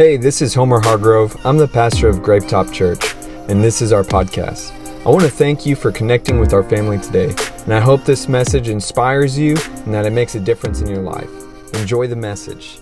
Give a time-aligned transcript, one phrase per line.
[0.00, 1.36] Hey, this is Homer Hargrove.
[1.44, 3.14] I'm the pastor of Grapetop Church,
[3.50, 4.72] and this is our podcast.
[5.04, 7.34] I want to thank you for connecting with our family today,
[7.64, 11.02] and I hope this message inspires you and that it makes a difference in your
[11.02, 11.28] life.
[11.74, 12.78] Enjoy the message.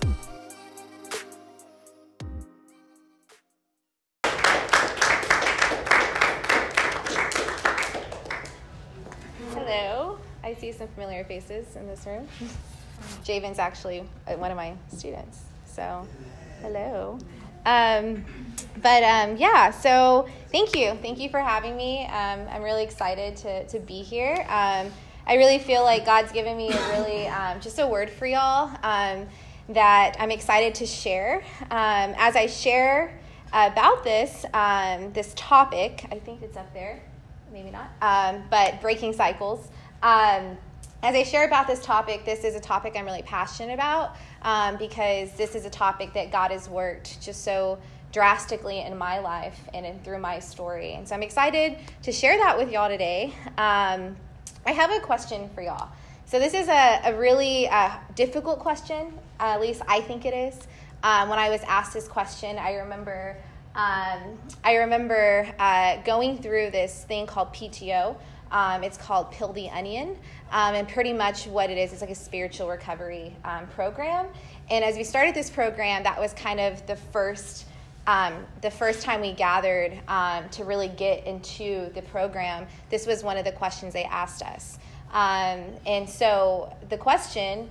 [9.51, 10.17] Hello.
[10.41, 12.29] I see some familiar faces in this room.
[13.25, 15.41] Javen's actually uh, one of my students.
[15.65, 16.07] So,
[16.61, 17.17] hello.
[17.65, 18.25] Um,
[18.81, 20.93] but um, yeah, so thank you.
[21.01, 22.05] Thank you for having me.
[22.05, 24.45] Um, I'm really excited to, to be here.
[24.49, 24.91] Um,
[25.27, 28.69] I really feel like God's given me a really um, just a word for y'all
[28.83, 29.27] um,
[29.69, 31.43] that I'm excited to share.
[31.69, 33.19] As I share
[33.53, 34.45] about this
[35.13, 37.01] this topic, I think it's up there,
[37.53, 39.69] maybe not, but breaking cycles.
[40.01, 44.77] As I share about this topic, this is a topic I'm really passionate about um,
[44.77, 47.79] because this is a topic that God has worked just so
[48.11, 50.93] drastically in my life and in, through my story.
[50.93, 53.33] And so I'm excited to share that with y'all today.
[53.57, 54.15] Um,
[54.65, 55.89] I have a question for y'all.
[56.25, 60.33] So, this is a, a really uh, difficult question, uh, at least I think it
[60.35, 60.67] is.
[61.01, 63.35] Um, when I was asked this question, I remember.
[63.75, 68.15] Um, I remember uh, going through this thing called PTO.
[68.51, 70.17] Um, it's called Peel the Onion.
[70.51, 74.27] Um, and pretty much what it is, it's like a spiritual recovery um, program.
[74.69, 77.65] And as we started this program, that was kind of the first.
[78.07, 83.23] Um, the first time we gathered um, to really get into the program, this was
[83.23, 84.79] one of the questions they asked us.
[85.11, 87.69] Um, and so the question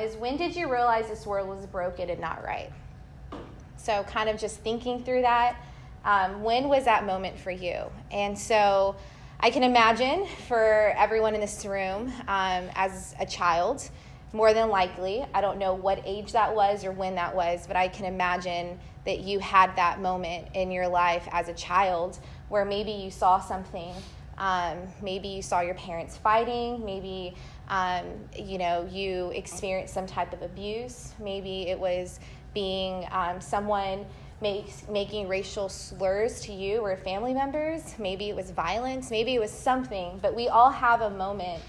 [0.00, 2.72] is when did you realize this world was broken and not right?
[3.76, 5.54] So, kind of just thinking through that.
[6.40, 7.84] When was that moment for you?
[8.10, 8.96] And so,
[9.40, 13.88] I can imagine for everyone in this room um, as a child,
[14.32, 17.76] more than likely, I don't know what age that was or when that was, but
[17.76, 22.64] I can imagine that you had that moment in your life as a child where
[22.64, 23.94] maybe you saw something.
[24.38, 26.84] Um, maybe you saw your parents fighting.
[26.84, 27.34] Maybe
[27.68, 31.12] um, you know you experienced some type of abuse.
[31.20, 32.18] Maybe it was
[32.54, 34.04] being um, someone
[34.40, 37.94] making racial slurs to you or family members.
[37.98, 39.10] Maybe it was violence.
[39.10, 40.18] Maybe it was something.
[40.22, 41.62] But we all have a moment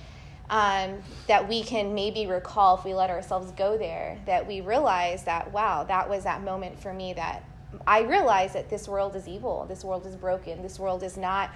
[0.50, 5.24] um, that we can maybe recall if we let ourselves go there, that we realize
[5.24, 7.44] that, wow, that was that moment for me that
[7.86, 11.52] I realized that this world is evil, this world is broken, this world is not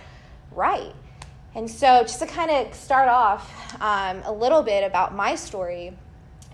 [0.51, 0.93] right.
[1.55, 5.93] And so, just to kind of start off um, a little bit about my story,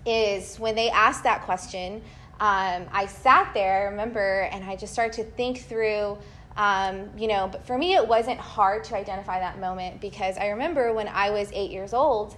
[0.06, 2.02] is when they asked that question,
[2.40, 6.16] um, I sat there, I remember, and I just started to think through,
[6.56, 10.48] um, you know, but for me, it wasn't hard to identify that moment because I
[10.48, 12.32] remember when I was eight years old,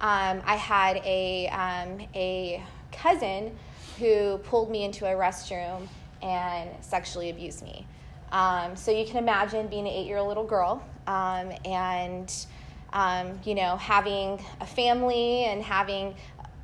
[0.00, 3.56] um, I had a, um, a cousin
[3.98, 5.88] who pulled me into a restroom
[6.22, 7.84] and sexually abused me.
[8.30, 12.32] Um, so you can imagine being an eight year old little girl um, and,
[13.44, 16.14] you know, having a family and having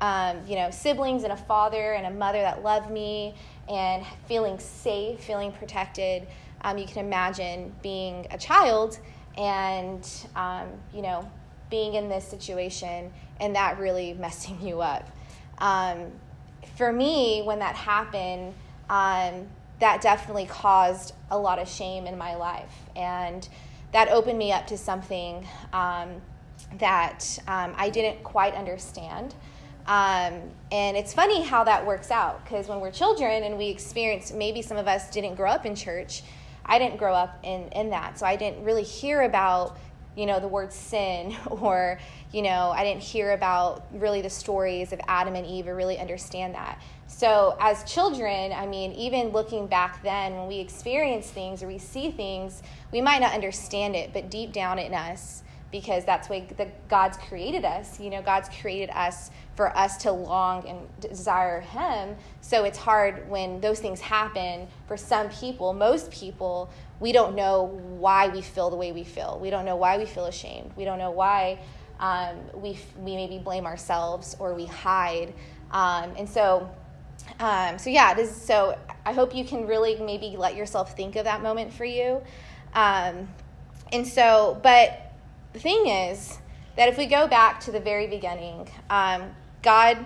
[0.01, 3.35] um, you know, siblings and a father and a mother that love me
[3.69, 6.27] and feeling safe, feeling protected.
[6.61, 8.99] Um, you can imagine being a child
[9.37, 11.29] and, um, you know,
[11.69, 15.09] being in this situation and that really messing you up.
[15.59, 16.11] Um,
[16.75, 18.53] for me, when that happened,
[18.89, 19.47] um,
[19.79, 22.73] that definitely caused a lot of shame in my life.
[22.95, 23.47] And
[23.91, 26.21] that opened me up to something um,
[26.79, 29.35] that I didn't quite understand.
[29.87, 30.41] Um,
[30.71, 34.61] and it's funny how that works out because when we're children and we experience, maybe
[34.61, 36.23] some of us didn't grow up in church.
[36.65, 38.17] I didn't grow up in, in that.
[38.17, 39.77] So I didn't really hear about,
[40.15, 41.99] you know, the word sin or,
[42.31, 45.99] you know, I didn't hear about really the stories of Adam and Eve or really
[45.99, 46.81] understand that.
[47.07, 51.77] So as children, I mean, even looking back then, when we experience things or we
[51.77, 55.43] see things, we might not understand it, but deep down in us,
[55.75, 57.99] because that's why the, God's created us.
[57.99, 62.15] You know, God's created us for us to long and desire Him.
[62.39, 66.69] So it's hard when those things happen for some people, most people,
[67.01, 69.37] we don't know why we feel the way we feel.
[69.41, 70.71] We don't know why we feel ashamed.
[70.77, 71.59] We don't know why
[71.99, 75.33] um, we, we maybe blame ourselves or we hide.
[75.71, 76.69] Um, and so,
[77.41, 81.25] um, so yeah, this, so I hope you can really maybe let yourself think of
[81.25, 82.21] that moment for you.
[82.73, 83.27] Um,
[83.91, 85.04] and so, but
[85.55, 86.37] the thing is
[86.75, 89.97] that if we go back to the very beginning, um, God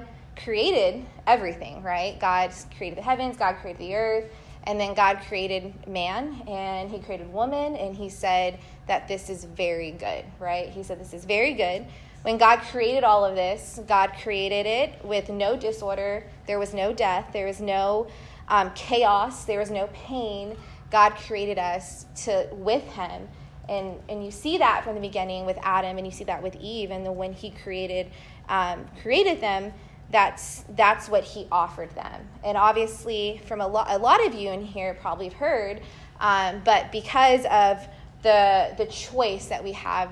[0.44, 2.20] created everything, right?
[2.20, 4.32] God created the heavens, God created the earth,
[4.66, 9.44] and then God created man and he created woman, and he said that this is
[9.44, 10.70] very good, right?
[10.70, 11.84] He said this is very good.
[12.22, 16.94] When God created all of this, God created it with no disorder, there was no
[16.94, 18.06] death, there was no
[18.50, 20.56] um, chaos, there was no pain.
[20.92, 23.28] God created us to with Him.
[23.70, 26.56] And, and you see that from the beginning with Adam, and you see that with
[26.56, 28.08] Eve, and then when He created
[28.50, 29.72] um, created them,
[30.12, 32.28] that's that's what He offered them.
[32.44, 35.82] And obviously, from a lot a lot of you in here probably have heard,
[36.20, 37.88] um, but because of
[38.24, 40.10] the the choice that we have,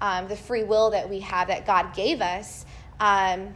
[0.00, 2.66] um, the free will that we have that God gave us,
[2.98, 3.54] um,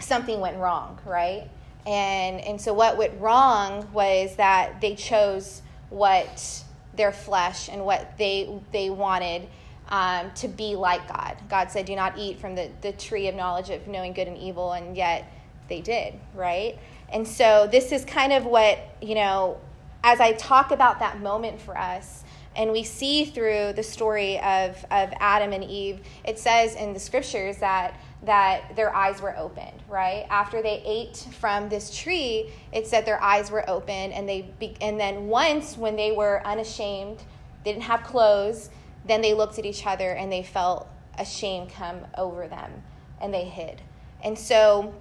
[0.00, 1.48] something went wrong, right?
[1.84, 5.60] And and so what went wrong was that they chose
[5.90, 6.64] what
[6.96, 9.48] their flesh and what they they wanted
[9.88, 11.36] um, to be like God.
[11.48, 14.36] God said, "Do not eat from the the tree of knowledge of knowing good and
[14.38, 15.30] evil," and yet
[15.68, 16.78] they did, right?
[17.12, 19.58] And so this is kind of what you know.
[20.04, 22.22] As I talk about that moment for us,
[22.56, 27.00] and we see through the story of, of Adam and Eve, it says in the
[27.00, 30.26] scriptures that that their eyes were opened, right?
[30.30, 34.74] After they ate from this tree, it said their eyes were open and they be,
[34.80, 37.18] and then once when they were unashamed,
[37.64, 38.70] they didn't have clothes,
[39.06, 42.82] then they looked at each other and they felt a shame come over them
[43.20, 43.82] and they hid.
[44.24, 44.94] And so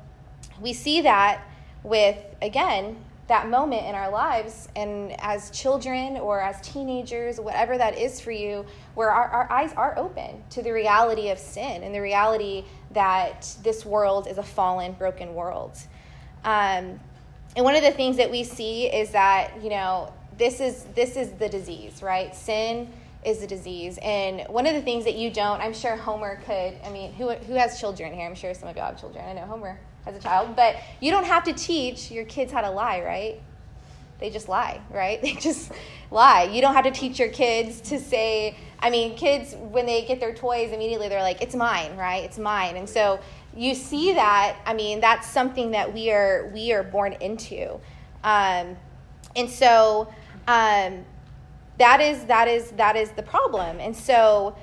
[0.59, 1.41] we see that
[1.83, 2.97] with again
[3.27, 8.31] that moment in our lives and as children or as teenagers whatever that is for
[8.31, 8.63] you
[8.93, 12.63] where our, our eyes are open to the reality of sin and the reality
[12.95, 15.77] that this world is a fallen broken world
[16.43, 16.99] um,
[17.55, 21.15] and one of the things that we see is that you know this is this
[21.15, 22.91] is the disease right sin
[23.23, 26.75] is the disease and one of the things that you don't i'm sure homer could
[26.83, 29.33] i mean who, who has children here i'm sure some of y'all have children i
[29.33, 32.69] know homer has a child, but you don't have to teach your kids how to
[32.69, 33.41] lie, right?
[34.19, 35.21] They just lie, right?
[35.25, 35.71] They just
[36.11, 36.43] lie.
[36.43, 40.19] You don't have to teach your kids to say, I mean, kids, when they get
[40.19, 42.23] their toys, immediately they're like, it's mine, right?
[42.23, 42.77] It's mine.
[42.77, 43.19] And so
[43.55, 47.79] you see that, I mean, that's something that we are, we are born into.
[48.23, 48.75] Um,
[49.35, 50.13] and so
[50.47, 51.05] um,
[51.77, 53.79] that is, that is, that is the problem.
[53.79, 54.55] And so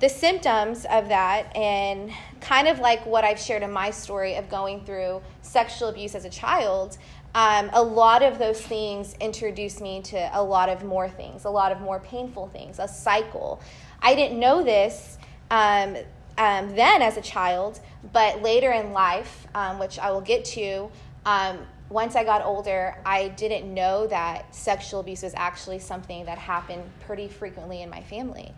[0.00, 2.10] the symptoms of that and
[2.40, 6.24] kind of like what i've shared in my story of going through sexual abuse as
[6.24, 6.98] a child
[7.36, 11.50] um, a lot of those things introduced me to a lot of more things a
[11.50, 13.60] lot of more painful things a cycle.
[14.00, 15.18] I didn't know this
[15.50, 15.96] um,
[16.38, 17.80] um, then as a child
[18.12, 20.90] but later in life um, which i will get to
[21.24, 26.38] um, once I got older, I didn't know that sexual abuse was actually something that
[26.38, 28.52] happened pretty frequently in my family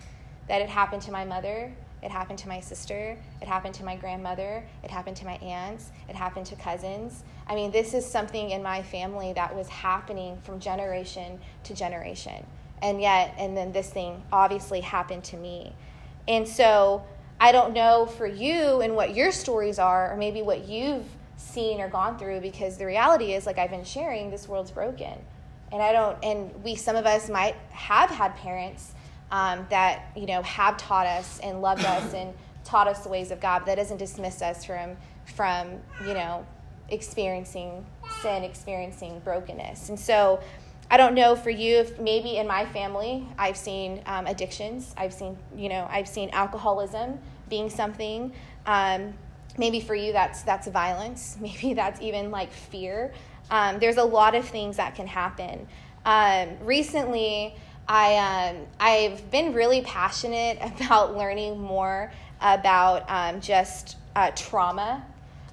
[0.48, 1.70] that it happened to my mother,
[2.08, 5.92] it happened to my sister, it happened to my grandmother, it happened to my aunts,
[6.08, 7.22] it happened to cousins.
[7.46, 12.46] I mean, this is something in my family that was happening from generation to generation.
[12.80, 15.74] And yet, and then this thing obviously happened to me.
[16.26, 17.04] And so,
[17.38, 21.04] I don't know for you and what your stories are, or maybe what you've
[21.36, 25.12] seen or gone through, because the reality is, like I've been sharing, this world's broken.
[25.70, 28.94] And I don't, and we, some of us might have had parents
[29.30, 32.34] um, that you know have taught us and loved us and
[32.64, 33.60] taught us the ways of God.
[33.60, 34.96] But that doesn't dismiss us from
[35.34, 36.46] from you know
[36.90, 37.84] experiencing
[38.22, 39.90] sin, experiencing brokenness.
[39.90, 40.40] And so,
[40.90, 44.94] I don't know for you if maybe in my family I've seen um, addictions.
[44.96, 48.32] I've seen you know I've seen alcoholism being something.
[48.66, 49.14] Um,
[49.58, 51.36] maybe for you that's that's violence.
[51.40, 53.12] Maybe that's even like fear.
[53.50, 55.66] Um, there's a lot of things that can happen.
[56.04, 57.54] Um, recently,
[57.88, 65.04] I, um, I've been really passionate about learning more about um, just uh, trauma.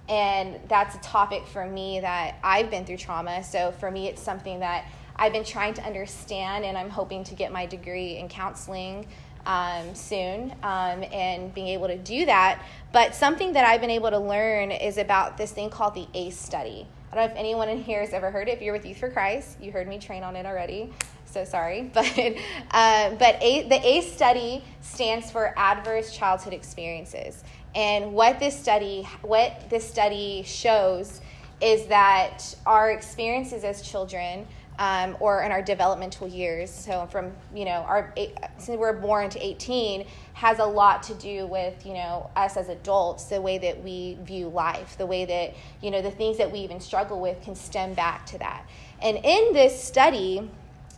[0.08, 3.44] And that's a topic for me that I've been through trauma.
[3.44, 7.36] So for me, it's something that I've been trying to understand, and I'm hoping to
[7.36, 9.08] get my degree in counseling
[9.48, 12.62] um, soon um, and being able to do that.
[12.92, 16.38] But something that I've been able to learn is about this thing called the ACE
[16.38, 16.86] study.
[17.12, 18.58] I don't know if anyone in here has ever heard it.
[18.58, 20.92] If you're with Youth for Christ, you heard me train on it already
[21.36, 21.92] so sorry.
[21.94, 22.36] But,
[22.72, 27.44] uh, but A, the ACE study stands for Adverse Childhood Experiences.
[27.76, 31.20] And what this study, what this study shows
[31.62, 34.48] is that our experiences as children
[34.80, 38.14] um, or in our developmental years, so from, you know, our,
[38.58, 42.70] since we're born to 18, has a lot to do with, you know, us as
[42.70, 46.52] adults, the way that we view life, the way that, you know, the things that
[46.52, 48.66] we even struggle with can stem back to that.
[49.02, 50.50] And in this study,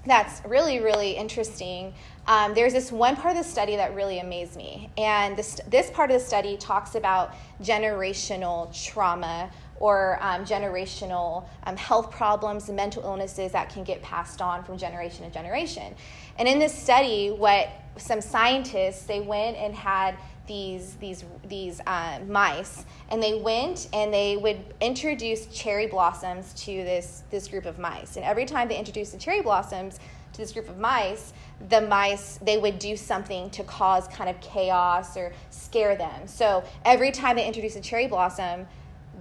[0.08, 1.94] that's really, really interesting.
[2.28, 4.90] Um, there's this one part of the study that really amazed me.
[4.98, 11.78] And this, this part of the study talks about generational trauma or um, generational um,
[11.78, 15.94] health problems and mental illnesses that can get passed on from generation to generation.
[16.40, 20.16] And in this study, what some scientists, they went and had
[20.48, 26.72] these these these uh, mice, and they went and they would introduce cherry blossoms to
[26.72, 28.16] this this group of mice.
[28.16, 30.00] And every time they introduced the cherry blossoms
[30.34, 31.34] to this group of mice,
[31.70, 36.28] the mice they would do something to cause kind of chaos or scare them.
[36.28, 38.68] So every time they introduced a cherry blossom,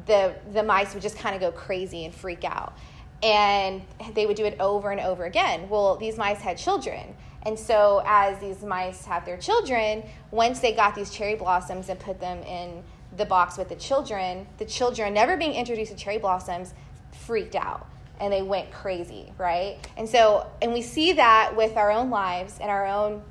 [0.06, 2.76] the the mice would just kind of go crazy and freak out.
[3.23, 5.68] And they would do it over and over again.
[5.71, 7.16] Well, these mice had children.
[7.47, 11.99] And so, as these mice have their children, once they got these cherry blossoms and
[11.99, 12.83] put them in
[13.17, 16.75] the box with the children, the children, never being introduced to cherry blossoms,
[17.12, 17.87] freaked out
[18.21, 19.79] and they went crazy, right?
[19.97, 23.23] And so, and we see that with our own lives and our own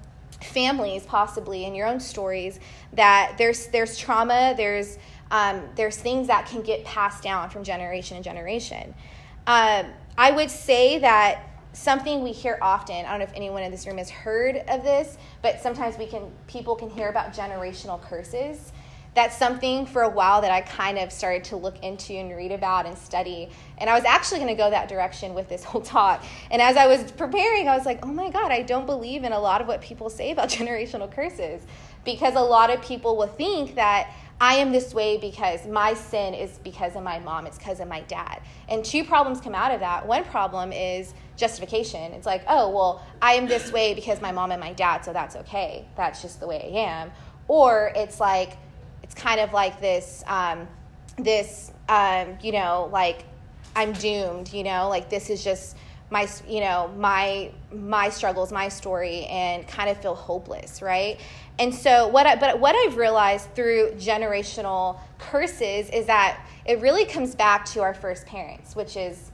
[0.42, 2.60] families, possibly, and your own stories,
[2.94, 4.98] that there's there's trauma, there's
[5.32, 8.94] um, there's things that can get passed down from generation to generation.
[9.48, 13.06] Um, I would say that something we hear often.
[13.06, 16.08] I don't know if anyone in this room has heard of this, but sometimes we
[16.08, 18.72] can people can hear about generational curses.
[19.14, 22.52] That's something for a while that I kind of started to look into and read
[22.52, 23.50] about and study.
[23.78, 26.24] And I was actually going to go that direction with this whole talk.
[26.52, 29.32] And as I was preparing, I was like, "Oh my god, I don't believe in
[29.32, 31.62] a lot of what people say about generational curses."
[32.04, 36.34] Because a lot of people will think that I am this way because my sin
[36.34, 38.42] is because of my mom, it's because of my dad.
[38.68, 40.06] And two problems come out of that.
[40.06, 42.12] One problem is justification.
[42.14, 45.14] It's like, oh, well, I am this way because my mom and my dad, so
[45.14, 45.88] that's okay.
[45.96, 47.12] That's just the way I am.
[47.48, 48.58] Or it's like,
[49.04, 50.68] it's kind of like this, um,
[51.18, 53.26] this, um, you know, like
[53.76, 54.52] I'm doomed.
[54.54, 55.78] You know, like this is just
[56.10, 61.20] my, you know, my my struggles, my story, and kind of feel hopeless, right?
[61.58, 67.06] And so what I, but what I've realized through generational curses is that it really
[67.06, 69.32] comes back to our first parents, which is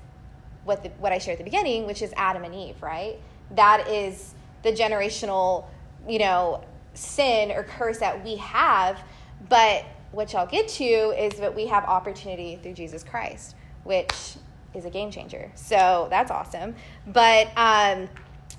[0.64, 3.18] what the, what I shared at the beginning, which is Adam and Eve, right?
[3.52, 5.66] That is the generational,
[6.08, 6.64] you know,
[6.94, 9.00] sin or curse that we have,
[9.50, 14.36] but what y'all get to is that we have opportunity through Jesus Christ, which
[14.74, 15.52] is a game changer.
[15.56, 16.76] So that's awesome.
[17.08, 18.10] But um,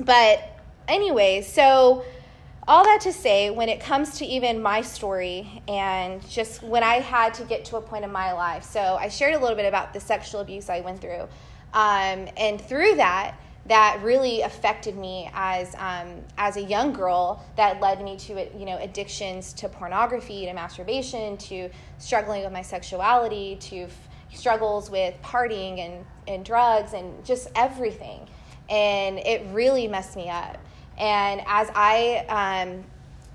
[0.01, 2.05] but anyways, so
[2.69, 7.01] all that to say, when it comes to even my story and just when I
[7.01, 9.67] had to get to a point in my life, so I shared a little bit
[9.67, 11.29] about the sexual abuse I went through.
[11.75, 13.35] Um, and through that,
[13.67, 17.45] that really affected me as um, as a young girl.
[17.57, 22.63] That led me to you know addictions to pornography, to masturbation, to struggling with my
[22.63, 28.29] sexuality, to f- struggles with partying and, and drugs and just everything.
[28.69, 30.59] And it really messed me up.
[30.99, 32.85] And as I um,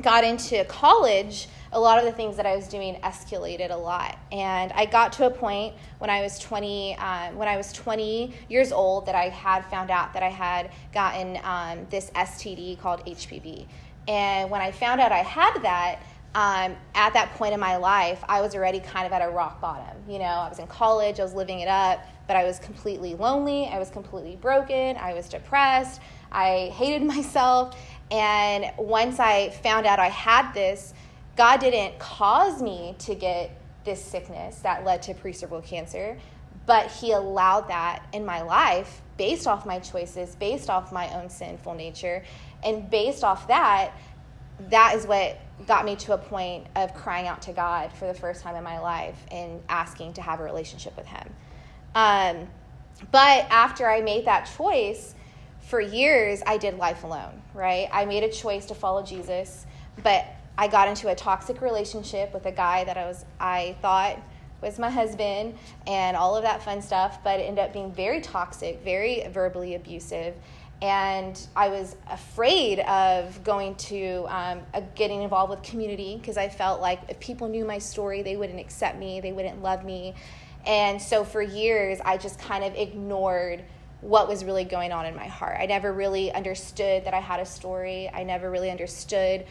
[0.02, 4.18] got into college, a lot of the things that I was doing escalated a lot.
[4.32, 8.34] And I got to a point when I was 20, um, when I was 20
[8.50, 13.06] years old, that I had found out that I had gotten um, this STD called
[13.06, 13.68] HPV.
[14.08, 16.00] And when I found out I had that,
[16.36, 19.60] um, at that point in my life, I was already kind of at a rock
[19.60, 19.98] bottom.
[20.08, 23.16] You know, I was in college, I was living it up, but I was completely
[23.16, 27.76] lonely, I was completely broken, I was depressed, I hated myself.
[28.12, 30.94] And once I found out I had this,
[31.36, 33.52] God didn't cause me to get
[33.84, 36.18] this sickness that led to precervical cancer,
[36.66, 41.30] but He allowed that in my life based off my choices, based off my own
[41.30, 42.24] sinful nature.
[42.64, 43.92] And based off that,
[44.70, 48.14] that is what got me to a point of crying out to God for the
[48.14, 51.34] first time in my life and asking to have a relationship with Him.
[51.96, 52.48] Um,
[53.12, 55.16] but after I made that choice,
[55.62, 57.90] for years I did life alone, right?
[57.92, 59.66] I made a choice to follow Jesus,
[60.04, 60.26] but
[60.58, 64.18] I got into a toxic relationship with a guy that I was I thought
[64.62, 68.22] was my husband and all of that fun stuff, but it ended up being very
[68.22, 70.34] toxic, very verbally abusive.
[70.82, 74.62] And I was afraid of going to um,
[74.94, 78.60] getting involved with community because I felt like if people knew my story, they wouldn't
[78.60, 80.14] accept me, they wouldn't love me.
[80.68, 83.64] And so for years, I just kind of ignored
[84.02, 85.58] what was really going on in my heart.
[85.60, 88.10] I never really understood that I had a story.
[88.14, 89.46] I never really understood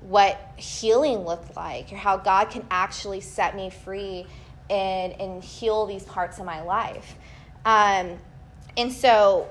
[0.00, 4.26] what healing looked like or how God can actually set me free
[4.68, 7.14] and, and heal these parts of my life.
[7.64, 8.18] Um,
[8.76, 9.48] and so,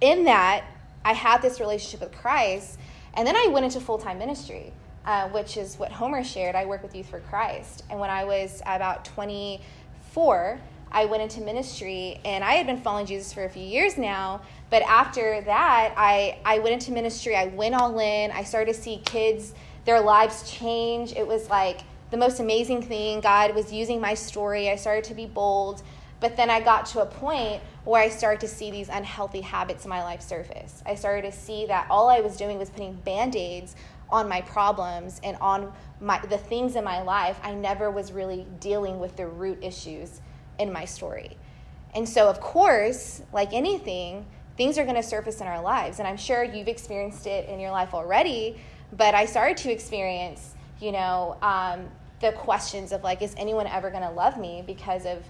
[0.00, 0.64] in that,
[1.04, 2.78] I had this relationship with Christ,
[3.14, 4.72] and then I went into full time ministry,
[5.04, 6.54] uh, which is what Homer shared.
[6.54, 7.84] I work with Youth for Christ.
[7.90, 13.06] And when I was about 24, I went into ministry, and I had been following
[13.06, 14.42] Jesus for a few years now.
[14.70, 18.80] But after that, I, I went into ministry, I went all in, I started to
[18.80, 19.54] see kids
[19.88, 21.12] their lives change.
[21.12, 23.20] It was like the most amazing thing.
[23.20, 24.68] God was using my story.
[24.68, 25.82] I started to be bold.
[26.20, 29.84] But then I got to a point where I started to see these unhealthy habits
[29.84, 30.82] in my life surface.
[30.84, 33.76] I started to see that all I was doing was putting band aids
[34.10, 38.46] on my problems and on my, the things in my life, I never was really
[38.58, 40.20] dealing with the root issues
[40.58, 41.36] in my story.
[41.94, 45.98] And so, of course, like anything, things are going to surface in our lives.
[45.98, 48.58] And I'm sure you've experienced it in your life already,
[48.96, 51.88] but I started to experience, you know, um,
[52.20, 55.22] the questions of like, is anyone ever going to love me because of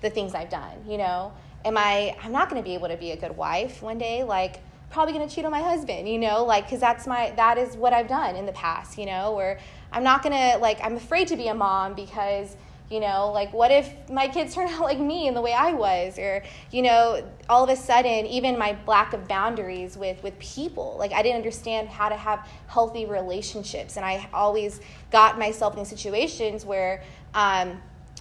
[0.00, 0.84] the things I've done?
[0.86, 1.32] You know,
[1.64, 4.24] am I, I'm not to be able to be a good wife one day.
[4.24, 7.76] Like, probably to cheat on my husband, you know, like, because that's my, that is
[7.76, 9.58] what I've done in the past, you know, or
[9.92, 12.56] I'm not to, like, I'm afraid to be a mom because,
[12.90, 15.72] you know, like, what if my kids turn out like me in the way I
[15.72, 16.18] was?
[16.18, 16.42] Or,
[16.72, 21.12] you know, all of a sudden, even my lack of boundaries with, with people, like,
[21.12, 23.96] I didn't understand how to have healthy relationships.
[23.96, 24.80] And I always
[25.12, 27.80] got myself in situations where, um,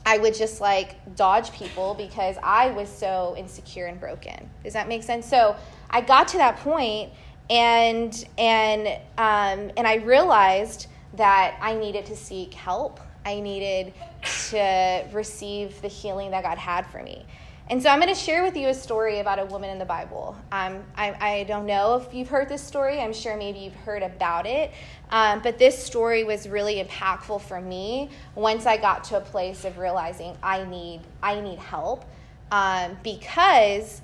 [0.10, 4.50] I would just like dodge people because I was so insecure and broken.
[4.64, 5.28] Does that make sense?
[5.28, 5.56] So
[5.92, 7.12] I got to that point
[7.48, 8.88] and and
[9.20, 13.00] um, and I realized that I needed to seek help.
[13.24, 13.94] I needed
[14.50, 17.24] to receive the healing that God had for me.
[17.72, 19.86] And so I'm going to share with you a story about a woman in the
[19.86, 20.36] Bible.
[20.52, 23.00] Um, I, I, don't know if you've heard this story.
[23.00, 24.72] I'm sure maybe you've heard about it.
[25.12, 29.66] Um, but this story was really impactful for me once I got to a place
[29.66, 32.06] of realizing I need, I need help.
[32.52, 34.02] Um, because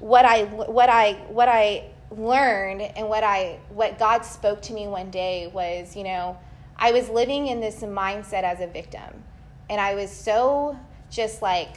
[0.00, 4.88] what I, what, I, what I learned and what, I, what God spoke to me
[4.88, 6.36] one day was, you know,
[6.76, 9.22] I was living in this mindset as a victim.
[9.70, 10.76] And I was so
[11.10, 11.76] just like,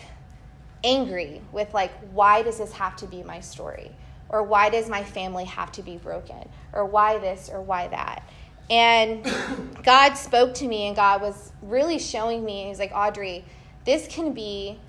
[0.86, 3.92] angry with like why does this have to be my story?
[4.30, 6.50] Or why does my family have to be broken?
[6.74, 8.24] Or why this or why that?
[8.70, 9.24] And
[9.84, 13.46] god spoke to me and god was really showing me he's like audrey
[13.84, 14.80] this can be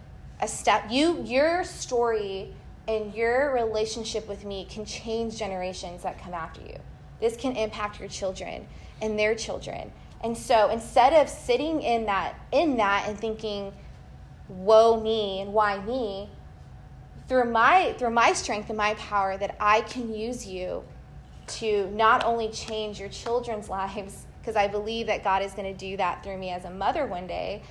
[0.41, 2.55] a step you your story
[2.89, 6.77] and your relationship with me can change generations that come after you.
[7.21, 8.67] This can impact your children
[9.03, 9.91] and their children.
[10.23, 13.73] And so instead of sitting in that in that and thinking
[14.49, 16.31] woe me and why me
[17.29, 20.85] through my through my strength and my power that I can use you
[21.47, 25.79] to not only change your children's lives because I believe that God is going to
[25.79, 27.63] do that through me as a mother one day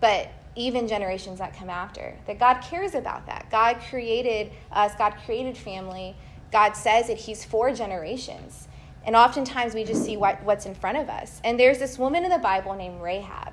[0.00, 3.50] but even generations that come after that God cares about that.
[3.50, 6.16] God created us God created family.
[6.52, 8.68] God says that he's for generations.
[9.06, 11.40] And oftentimes we just see what, what's in front of us.
[11.44, 13.52] And there's this woman in the Bible named Rahab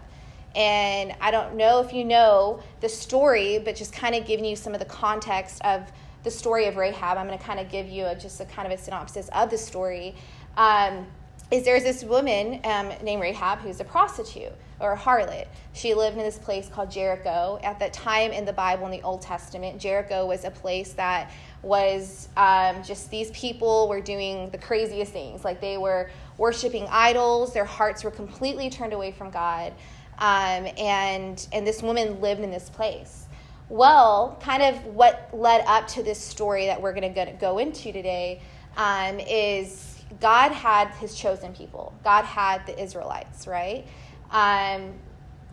[0.55, 4.55] and I don't know if you know the story, but just kind of giving you
[4.55, 5.91] some of the context of
[6.23, 8.71] the story of Rahab, I'm going to kind of give you a, just a kind
[8.71, 10.15] of a synopsis of the story.
[10.57, 11.07] Um,
[11.51, 15.47] is there's this woman um, named Rahab who's a prostitute or a harlot.
[15.73, 17.59] She lived in this place called Jericho.
[17.61, 21.31] At that time in the Bible, in the Old Testament, Jericho was a place that
[21.61, 25.43] was um, just these people were doing the craziest things.
[25.43, 29.73] Like they were worshiping idols, their hearts were completely turned away from God.
[30.17, 33.27] Um, and and this woman lived in this place.
[33.69, 37.93] Well, kind of what led up to this story that we're going to go into
[37.93, 38.41] today
[38.75, 41.93] um, is God had His chosen people.
[42.03, 43.87] God had the Israelites, right?
[44.29, 44.93] Um,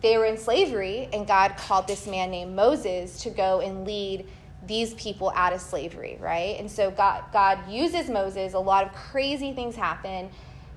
[0.00, 4.26] they were in slavery, and God called this man named Moses to go and lead
[4.66, 6.56] these people out of slavery, right?
[6.58, 8.54] And so God, God uses Moses.
[8.54, 10.30] A lot of crazy things happen.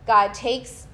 [0.07, 0.87] God takes,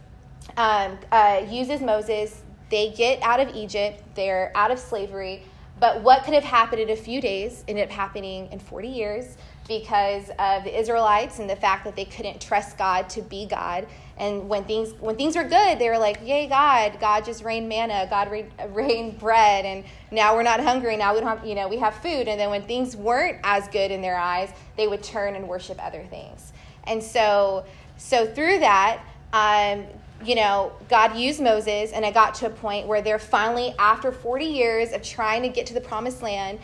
[0.57, 5.43] um, uh, uses Moses they get out of Egypt, they're out of slavery.
[5.79, 9.37] But what could have happened in a few days ended up happening in 40 years
[9.67, 13.85] because of the Israelites and the fact that they couldn't trust God to be God.
[14.17, 16.99] And when things when things were good, they were like, "Yay, God!
[16.99, 18.07] God just rained manna.
[18.09, 18.31] God
[18.69, 20.97] rained bread, and now we're not hungry.
[20.97, 23.67] Now we don't have, you know, we have food." And then when things weren't as
[23.67, 26.53] good in their eyes, they would turn and worship other things.
[26.85, 27.65] And so,
[27.97, 29.01] so through that,
[29.33, 29.85] um,
[30.23, 34.11] you know, God used Moses, and it got to a point where they're finally, after
[34.11, 36.59] 40 years of trying to get to the promised land,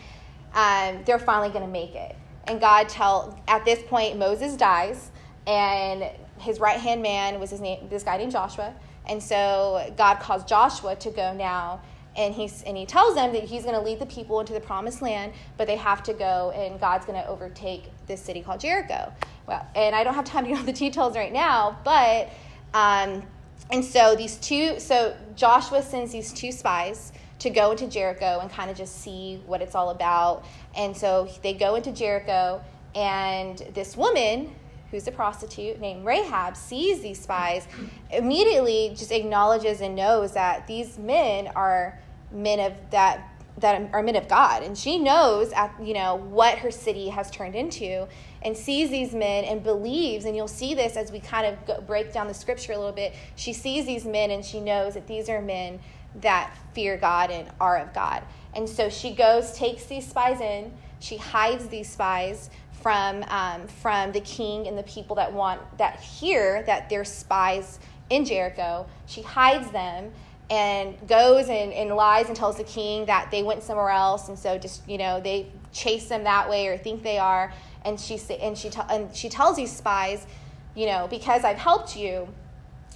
[0.53, 2.15] um, they're finally going to make it.
[2.45, 5.11] And God tell at this point Moses dies,
[5.45, 8.73] and his right hand man was his name, this guy named Joshua.
[9.07, 11.81] And so God calls Joshua to go now,
[12.15, 14.59] and he's and he tells them that he's going to lead the people into the
[14.59, 18.59] promised land, but they have to go, and God's going to overtake this city called
[18.59, 19.11] Jericho.
[19.47, 22.29] Well, and I don't have time to know the details right now, but.
[22.73, 23.23] Um,
[23.71, 28.49] and so these two, so Joshua sends these two spies to go into Jericho and
[28.49, 30.45] kind of just see what it's all about.
[30.75, 32.63] And so they go into Jericho,
[32.95, 34.53] and this woman
[34.91, 37.67] who's a prostitute named Rahab sees these spies,
[38.11, 41.99] immediately just acknowledges and knows that these men are
[42.31, 46.57] men of that that are men of God, and she knows, at, you know, what
[46.59, 48.07] her city has turned into,
[48.41, 50.25] and sees these men and believes.
[50.25, 52.91] And you'll see this as we kind of go, break down the scripture a little
[52.91, 53.13] bit.
[53.35, 55.79] She sees these men, and she knows that these are men
[56.15, 58.23] that fear God and are of God.
[58.55, 62.49] And so she goes, takes these spies in, she hides these spies
[62.81, 67.79] from um, from the king and the people that want that hear that they're spies
[68.09, 68.85] in Jericho.
[69.05, 70.11] She hides them
[70.53, 74.37] and goes and, and lies and tells the king that they went somewhere else, and
[74.37, 77.51] so just you know they chase them that way or think they are.
[77.83, 80.27] And she and she and she tells these spies,
[80.75, 82.27] you know, because I've helped you,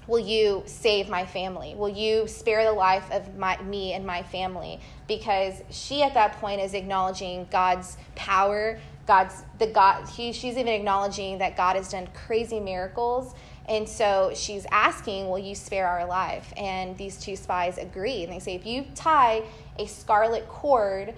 [0.05, 1.73] will you save my family?
[1.73, 4.79] Will you spare the life of my, me and my family?
[5.07, 10.07] Because she at that point is acknowledging God's power, God's the God.
[10.07, 13.33] He, she's even acknowledging that God has done crazy miracles
[13.67, 16.53] and so she's asking, Will you spare our life?
[16.55, 18.23] And these two spies agree.
[18.23, 19.43] And they say, If you tie
[19.77, 21.13] a scarlet cord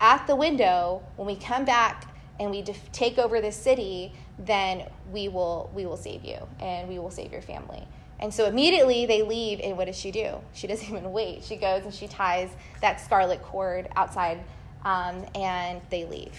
[0.00, 4.84] at the window, when we come back and we def- take over the city, then
[5.10, 7.86] we will, we will save you and we will save your family.
[8.20, 10.36] And so immediately they leave, and what does she do?
[10.52, 11.42] She doesn't even wait.
[11.42, 14.40] She goes and she ties that scarlet cord outside,
[14.84, 16.38] um, and they leave.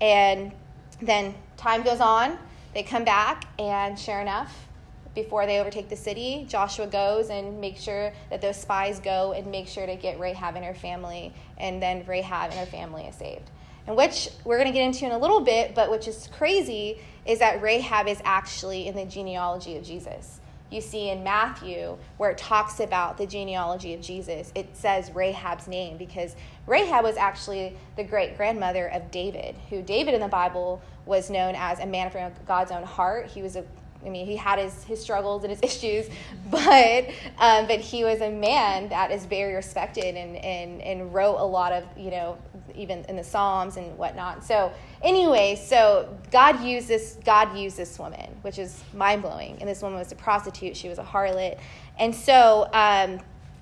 [0.00, 0.52] And
[1.00, 2.38] then time goes on,
[2.74, 4.68] they come back, and sure enough,
[5.14, 9.46] before they overtake the city, Joshua goes and makes sure that those spies go and
[9.46, 13.14] make sure to get Rahab and her family, and then Rahab and her family is
[13.14, 13.50] saved.
[13.86, 16.98] And which we're going to get into in a little bit, but which is crazy
[17.26, 20.40] is that Rahab is actually in the genealogy of Jesus.
[20.70, 25.68] You see in Matthew, where it talks about the genealogy of Jesus, it says Rahab's
[25.68, 26.34] name because
[26.66, 31.54] Rahab was actually the great grandmother of David, who David in the Bible was known
[31.54, 33.26] as a man after God's own heart.
[33.26, 33.64] He was a
[34.04, 36.08] I mean, he had his, his struggles and his issues,
[36.50, 41.36] but um, but he was a man that is very respected and, and and wrote
[41.38, 42.38] a lot of you know
[42.74, 44.44] even in the Psalms and whatnot.
[44.44, 49.56] So anyway, so God used this God used this woman, which is mind blowing.
[49.60, 51.58] And this woman was a prostitute; she was a harlot,
[51.98, 52.68] and so.
[52.72, 53.20] Um,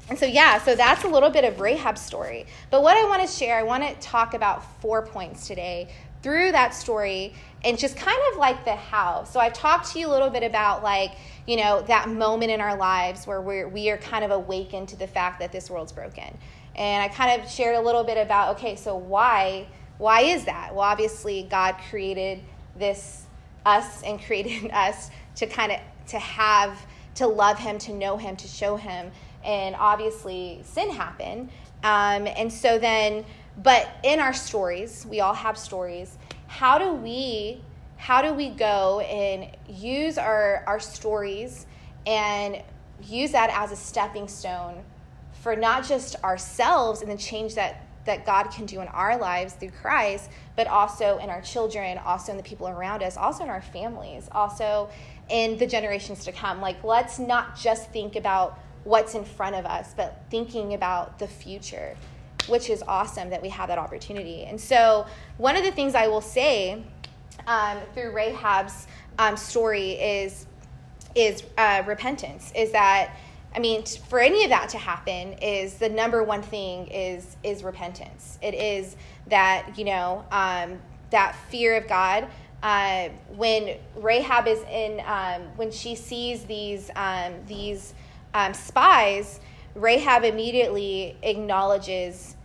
[0.09, 2.47] and so, yeah, so that's a little bit of Rahab's story.
[2.71, 5.89] But what I want to share, I want to talk about four points today
[6.23, 9.25] through that story and just kind of like the how.
[9.25, 11.13] So I've talked to you a little bit about like,
[11.47, 14.97] you know, that moment in our lives where we're, we are kind of awakened to
[14.97, 16.37] the fact that this world's broken.
[16.75, 19.67] And I kind of shared a little bit about, okay, so why,
[19.99, 20.75] why is that?
[20.75, 22.41] Well, obviously God created
[22.77, 23.27] this,
[23.65, 26.85] us and created us to kind of, to have,
[27.17, 29.11] to love him, to know him, to show him.
[29.45, 31.51] And obviously sin happened.
[31.85, 33.25] Um, and so then,
[33.63, 36.17] but in our stories, we all have stories.
[36.53, 37.63] How do we
[37.97, 41.67] how do we go and use our our stories
[42.07, 42.63] and
[43.03, 44.85] use that as a stepping stone
[45.41, 49.55] for not just ourselves and the change that that God can do in our lives
[49.55, 53.49] through Christ, but also in our children, also in the people around us, also in
[53.49, 54.91] our families, also
[55.31, 56.61] in the generations to come.
[56.61, 61.29] Like, let's not just think about what's in front of us, but thinking about the
[61.29, 61.97] future
[62.49, 64.45] which is awesome that we have that opportunity.
[64.45, 65.07] And so,
[65.39, 66.83] one of the things I will say
[67.47, 68.87] um, through Rahab's
[69.19, 70.47] um, story is
[71.15, 72.53] is uh, repentance.
[72.55, 73.15] Is that
[73.55, 77.63] I mean, for any of that to happen, is the number one thing is is
[77.63, 78.39] repentance.
[78.43, 80.79] It is that you know um,
[81.11, 82.29] that fear of God.
[82.63, 87.93] Uh, when Rahab is in, um, when she sees these um, these
[88.35, 89.41] um, spies,
[89.75, 92.37] Rahab immediately acknowledges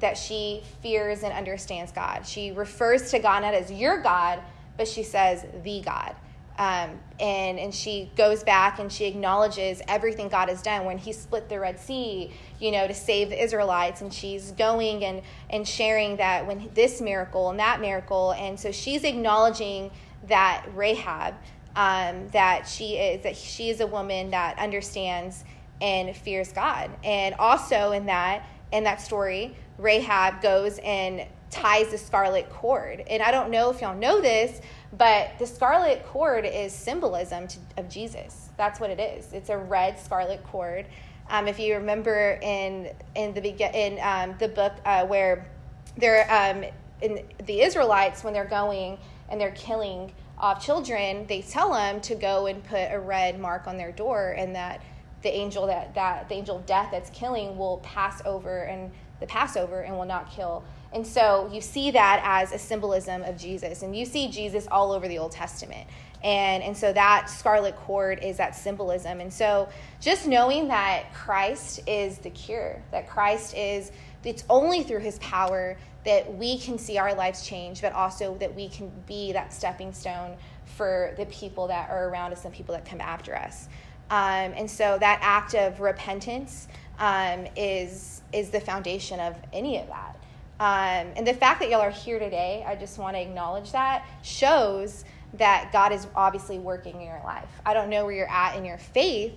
[0.00, 2.26] that she fears and understands God.
[2.26, 4.40] She refers to God not as your God,
[4.76, 6.14] but she says the God.
[6.58, 11.12] Um, and and she goes back and she acknowledges everything God has done when He
[11.12, 14.02] split the Red Sea, you know, to save the Israelites.
[14.02, 18.70] And she's going and and sharing that when this miracle and that miracle, and so
[18.70, 19.90] she's acknowledging
[20.28, 21.34] that Rahab,
[21.74, 25.44] um, that she is that she is a woman that understands
[25.82, 26.90] and fears God.
[27.04, 33.04] And also in that in that story, Rahab goes and ties the scarlet cord.
[33.10, 34.62] And I don't know if y'all know this,
[34.96, 38.48] but the scarlet cord is symbolism to, of Jesus.
[38.56, 39.34] That's what it is.
[39.34, 40.86] It's a red scarlet cord.
[41.28, 43.42] Um, if you remember in in the
[43.74, 45.50] in um, the book uh, where
[45.98, 46.64] they're um,
[47.02, 52.14] in the Israelites when they're going and they're killing off children, they tell them to
[52.14, 54.82] go and put a red mark on their door, and that
[55.22, 59.26] the angel that, that the angel of death that's killing will pass over and the
[59.26, 60.64] Passover and will not kill.
[60.92, 63.82] And so you see that as a symbolism of Jesus.
[63.82, 65.88] And you see Jesus all over the Old Testament.
[66.22, 69.20] And, and so that scarlet cord is that symbolism.
[69.20, 69.68] And so
[70.00, 73.90] just knowing that Christ is the cure, that Christ is
[74.24, 78.54] it's only through his power that we can see our lives change, but also that
[78.54, 82.74] we can be that stepping stone for the people that are around us and people
[82.74, 83.68] that come after us.
[84.10, 89.86] Um, and so that act of repentance um, is, is the foundation of any of
[89.88, 90.16] that.
[90.60, 94.06] Um, and the fact that y'all are here today, I just want to acknowledge that,
[94.22, 97.48] shows that God is obviously working in your life.
[97.64, 99.32] I don't know where you're at in your faith,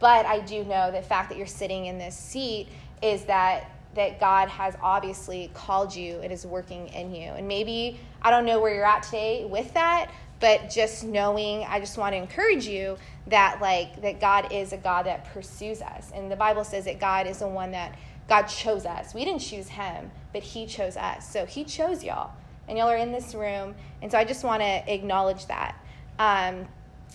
[0.00, 2.68] but I do know the fact that you're sitting in this seat
[3.02, 7.30] is that that God has obviously called you and is working in you.
[7.30, 11.80] And maybe I don't know where you're at today with that, but just knowing, I
[11.80, 16.10] just want to encourage you that like that God is a God that pursues us.
[16.14, 19.14] And the Bible says that God is the one that God chose us.
[19.14, 21.30] We didn't choose him, but he chose us.
[21.30, 22.32] So he chose y'all.
[22.68, 23.74] And y'all are in this room.
[24.02, 25.76] And so I just want to acknowledge that.
[26.18, 26.66] Um,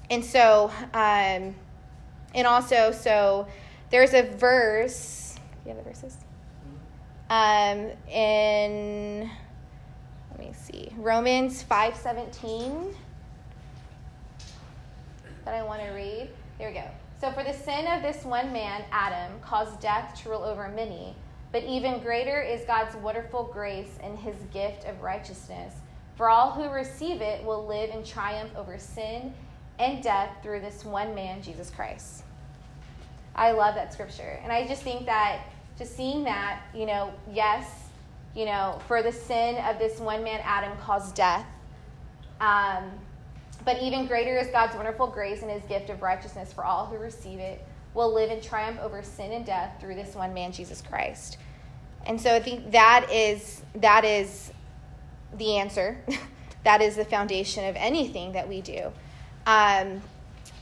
[0.09, 1.55] and so, um,
[2.33, 3.47] and also, so
[3.89, 5.35] there's a verse.
[5.63, 6.17] Do you have the verses?
[7.29, 9.29] Um, in
[10.31, 12.93] let me see Romans five seventeen
[15.45, 16.29] that I want to read.
[16.57, 16.87] There we go.
[17.19, 21.15] So, for the sin of this one man, Adam, caused death to rule over many,
[21.51, 25.75] but even greater is God's wonderful grace and his gift of righteousness.
[26.15, 29.33] For all who receive it will live in triumph over sin
[29.79, 32.23] and death through this one man, Jesus Christ.
[33.35, 34.39] I love that scripture.
[34.43, 35.45] And I just think that,
[35.77, 37.67] just seeing that, you know, yes,
[38.35, 41.45] you know, for the sin of this one man, Adam, caused death.
[42.39, 42.91] Um,
[43.65, 46.97] but even greater is God's wonderful grace and his gift of righteousness for all who
[46.97, 50.81] receive it will live in triumph over sin and death through this one man Jesus
[50.81, 51.37] Christ.
[52.05, 54.51] And so I think that is that is
[55.37, 55.97] the answer.
[56.63, 58.91] that is the foundation of anything that we do.
[59.45, 60.01] Um,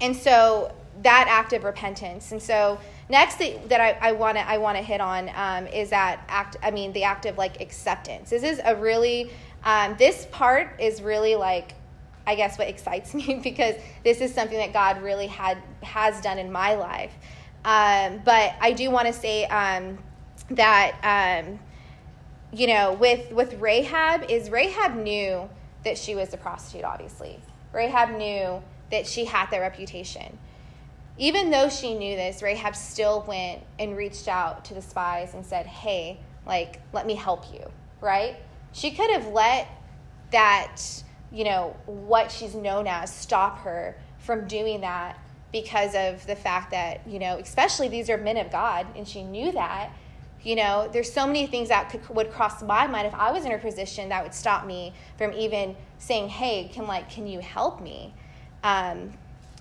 [0.02, 2.32] and so that act of repentance.
[2.32, 5.90] And so next that, that I want to I want to hit on um, is
[5.92, 6.58] that act.
[6.62, 8.30] I mean the act of like acceptance.
[8.30, 9.32] This is a really
[9.64, 11.74] um, this part is really like
[12.30, 16.38] I guess what excites me because this is something that God really had has done
[16.38, 17.14] in my life.
[17.66, 19.98] Um, but I do want to say um,
[20.52, 21.60] that um,
[22.54, 25.50] you know with with Rahab is Rahab knew
[25.84, 26.86] that she was a prostitute.
[26.86, 27.40] Obviously,
[27.74, 28.62] Rahab knew
[28.92, 30.38] that she had that reputation.
[31.18, 35.44] Even though she knew this, Rahab still went and reached out to the spies and
[35.44, 38.36] said, "Hey, like, let me help you." Right?
[38.72, 39.68] She could have let
[40.32, 40.80] that
[41.32, 45.20] you know, what she's known as stop her from doing that
[45.52, 49.24] because of the fact that, you know, especially these are men of God, and she
[49.24, 49.92] knew that.
[50.42, 53.46] You know, there's so many things that could, would cross my mind if I was
[53.46, 57.40] in her position that would stop me from even saying, "Hey, can like, can you
[57.40, 58.14] help me?"
[58.64, 59.14] Um,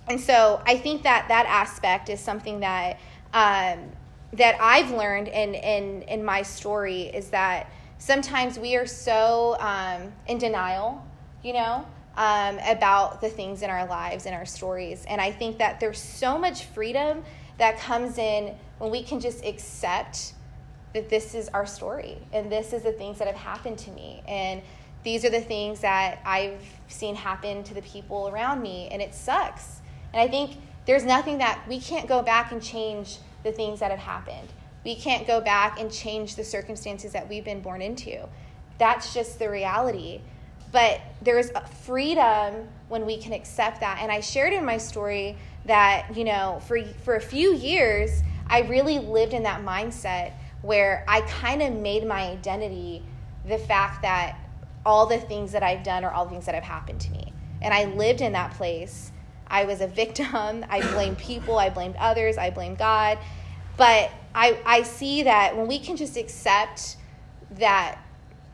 [0.07, 2.97] and so I think that that aspect is something that
[3.33, 3.91] um,
[4.33, 10.13] that I've learned in in in my story is that sometimes we are so um,
[10.27, 11.05] in denial
[11.43, 11.85] you know,
[12.17, 15.05] um, about the things in our lives and our stories.
[15.07, 17.23] And I think that there's so much freedom
[17.57, 20.33] that comes in when we can just accept
[20.93, 24.23] that this is our story and this is the things that have happened to me.
[24.27, 24.61] And
[25.03, 29.15] these are the things that I've seen happen to the people around me, and it
[29.15, 29.79] sucks.
[30.13, 33.91] And I think there's nothing that we can't go back and change the things that
[33.91, 34.49] have happened.
[34.83, 38.27] We can't go back and change the circumstances that we've been born into.
[38.77, 40.21] That's just the reality.
[40.71, 41.51] But there's
[41.83, 43.99] freedom when we can accept that.
[44.01, 48.61] And I shared in my story that, you know, for, for a few years, I
[48.61, 53.03] really lived in that mindset where I kind of made my identity
[53.47, 54.37] the fact that
[54.85, 57.33] all the things that I've done or all the things that have happened to me.
[57.61, 59.11] And I lived in that place.
[59.47, 60.65] I was a victim.
[60.69, 61.57] I blamed people.
[61.57, 62.37] I blamed others.
[62.37, 63.17] I blamed God.
[63.77, 66.97] But I, I see that when we can just accept
[67.51, 67.99] that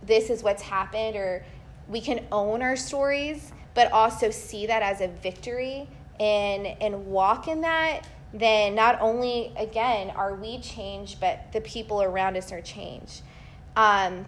[0.04, 1.44] this is what's happened or
[1.88, 5.88] we can own our stories, but also see that as a victory
[6.20, 12.02] and and walk in that, then not only again are we changed, but the people
[12.02, 13.22] around us are changed.
[13.76, 14.26] Um,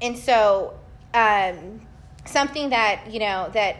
[0.00, 0.78] and so
[1.12, 1.80] um,
[2.24, 3.76] something that you know that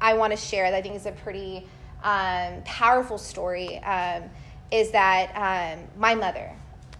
[0.00, 1.66] I want to share that I think is a pretty
[2.02, 4.24] um, powerful story um,
[4.70, 6.52] is that um, my mother,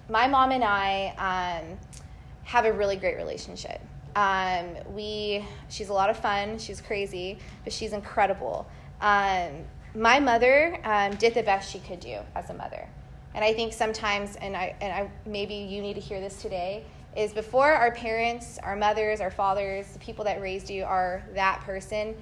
[0.08, 1.78] my mom and I um,
[2.44, 3.80] have a really great relationship.
[4.16, 6.58] Um, we, she's a lot of fun.
[6.58, 8.66] She's crazy, but she's incredible.
[9.00, 9.50] Um,
[9.94, 12.88] my mother um, did the best she could do as a mother,
[13.34, 16.84] and I think sometimes, and I, and I, maybe you need to hear this today,
[17.14, 21.60] is before our parents, our mothers, our fathers, the people that raised you are that
[21.60, 22.14] person.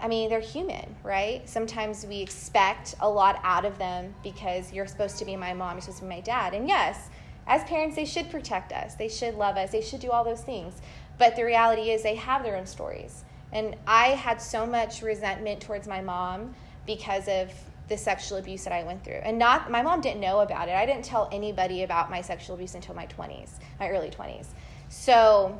[0.00, 1.48] I mean, they're human, right?
[1.48, 5.74] Sometimes we expect a lot out of them because you're supposed to be my mom,
[5.74, 7.10] you're supposed to be my dad, and yes,
[7.46, 10.42] As parents, they should protect us, they should love us, they should do all those
[10.42, 10.74] things.
[11.18, 13.24] But the reality is, they have their own stories.
[13.52, 16.54] And I had so much resentment towards my mom
[16.86, 17.52] because of
[17.88, 19.20] the sexual abuse that I went through.
[19.22, 20.74] And not my mom didn't know about it.
[20.74, 24.46] I didn't tell anybody about my sexual abuse until my 20s, my early 20s.
[24.88, 25.58] So,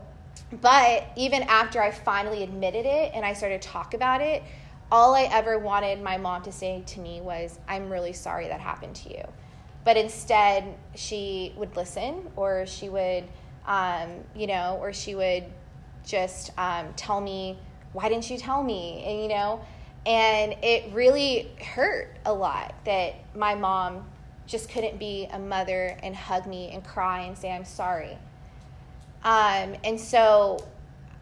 [0.60, 4.42] but even after I finally admitted it and I started to talk about it,
[4.90, 8.60] all I ever wanted my mom to say to me was, I'm really sorry that
[8.60, 9.24] happened to you.
[9.84, 13.24] But instead, she would listen or she would,
[13.66, 15.44] um, you know, or she would
[16.05, 17.59] just um, tell me,
[17.92, 19.05] why didn't you tell me?
[19.07, 19.64] And, you know,
[20.07, 24.05] and it really hurt a lot that my mom
[24.46, 28.18] just couldn't be a mother and hug me and cry and say, I'm sorry.
[29.25, 30.59] Um, and so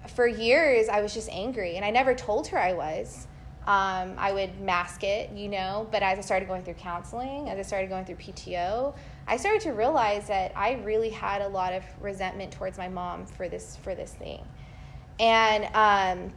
[0.08, 3.26] for years, I was just angry, and I never told her I was.
[3.66, 7.58] Um, I would mask it, you know, but as I started going through counseling, as
[7.58, 8.94] I started going through PTO,
[9.30, 13.26] I started to realize that I really had a lot of resentment towards my mom
[13.26, 14.44] for this for this thing,
[15.20, 16.32] and um,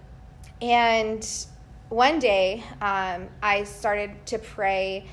[0.62, 1.28] and
[1.90, 5.08] one day um, I started to pray,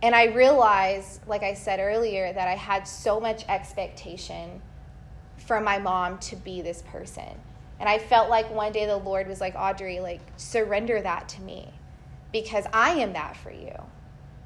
[0.00, 4.62] and I realized, like I said earlier, that I had so much expectation
[5.38, 7.40] from my mom to be this person.
[7.80, 11.42] And I felt like one day the Lord was like, Audrey, like, surrender that to
[11.42, 11.72] me
[12.32, 13.74] because I am that for you.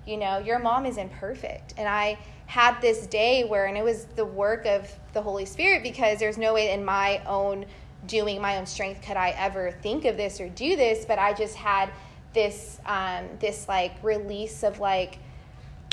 [0.06, 1.74] You know, your mom is imperfect.
[1.76, 2.18] And I
[2.52, 6.36] had this day where, and it was the work of the Holy Spirit because there's
[6.36, 7.64] no way in my own
[8.06, 11.32] doing my own strength could I ever think of this or do this, but I
[11.32, 11.88] just had
[12.34, 15.18] this um, this like release of like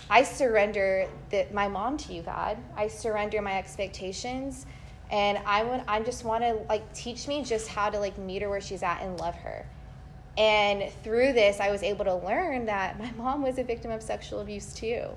[0.10, 2.58] I surrender that my mom to you, God.
[2.76, 4.66] I surrender my expectations,
[5.12, 8.42] and I would I just want to like teach me just how to like meet
[8.42, 9.66] her where she's at and love her.
[10.38, 14.04] And through this, I was able to learn that my mom was a victim of
[14.04, 15.08] sexual abuse too.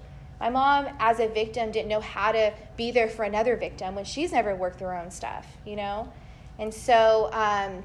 [0.43, 4.05] My mom, as a victim, didn't know how to be there for another victim when
[4.05, 6.13] she's never worked through her own stuff, you know?
[6.59, 7.85] And so, um,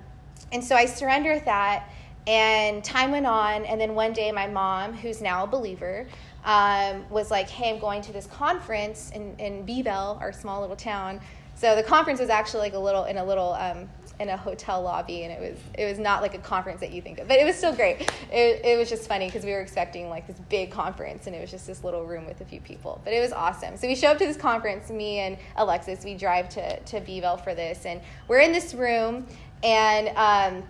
[0.51, 1.87] and so I surrendered that.
[2.25, 6.07] And time went on, and then one day, my mom, who's now a believer,
[6.45, 10.75] um, was like, "Hey, I'm going to this conference in in Beeville, our small little
[10.75, 11.21] town."
[11.53, 13.87] So the conference was actually like a little in a little um,
[14.19, 17.01] in a hotel lobby, and it was it was not like a conference that you
[17.01, 18.01] think of, but it was still great.
[18.31, 21.41] It, it was just funny because we were expecting like this big conference, and it
[21.41, 23.77] was just this little room with a few people, but it was awesome.
[23.77, 26.03] So we show up to this conference, me and Alexis.
[26.03, 29.27] We drive to to Beeville for this, and we're in this room,
[29.63, 30.63] and um,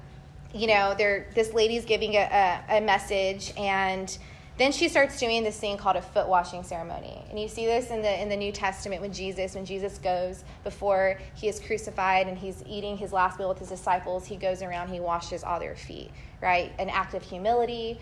[0.54, 4.18] you know, there this lady's giving a, a, a message, and
[4.58, 7.24] then she starts doing this thing called a foot washing ceremony.
[7.30, 10.44] And you see this in the in the New Testament with Jesus when Jesus goes
[10.64, 14.62] before he is crucified and he's eating his last meal with his disciples, he goes
[14.62, 16.74] around, he washes all their feet, right?
[16.80, 18.00] An act of humility,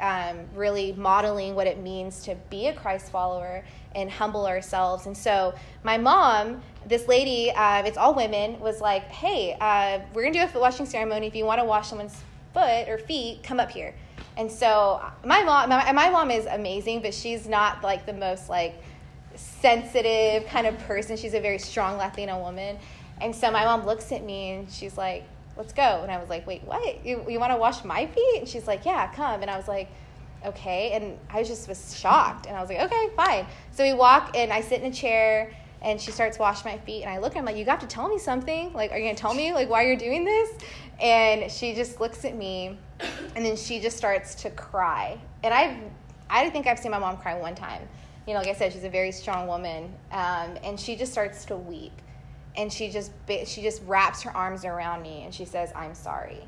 [0.00, 3.64] um, really modeling what it means to be a Christ follower
[3.94, 5.06] and humble ourselves.
[5.06, 10.22] And so my mom, this lady, uh, it's all women, was like, hey, uh, we're
[10.22, 11.26] going to do a foot washing ceremony.
[11.26, 12.22] If you want to wash someone's
[12.54, 13.94] foot or feet, come up here.
[14.36, 18.48] And so my mom, my, my mom is amazing, but she's not like the most
[18.48, 18.74] like
[19.34, 21.16] sensitive kind of person.
[21.16, 22.78] She's a very strong Latina woman.
[23.20, 25.24] And so my mom looks at me and she's like,
[25.56, 26.00] let's go.
[26.02, 27.04] And I was like, wait, what?
[27.04, 28.38] You, you want to wash my feet?
[28.38, 29.40] And she's like, yeah, come.
[29.40, 29.88] And I was like,
[30.44, 30.92] okay.
[30.92, 32.46] And I just was shocked.
[32.46, 33.46] And I was like, okay, fine.
[33.72, 37.02] So we walk and I sit in a chair and she starts washing my feet.
[37.02, 38.72] And I look at her, I'm like, you got to tell me something.
[38.72, 40.50] Like, are you going to tell me like why you're doing this?
[41.00, 42.78] And she just looks at me
[43.34, 45.18] and then she just starts to cry.
[45.42, 45.78] And I,
[46.30, 47.88] I think I've seen my mom cry one time.
[48.26, 51.44] You know, like I said, she's a very strong woman, um, and she just starts
[51.44, 51.92] to weep,
[52.56, 53.12] and she just
[53.44, 56.42] she just wraps her arms around me, and she says, "I'm sorry."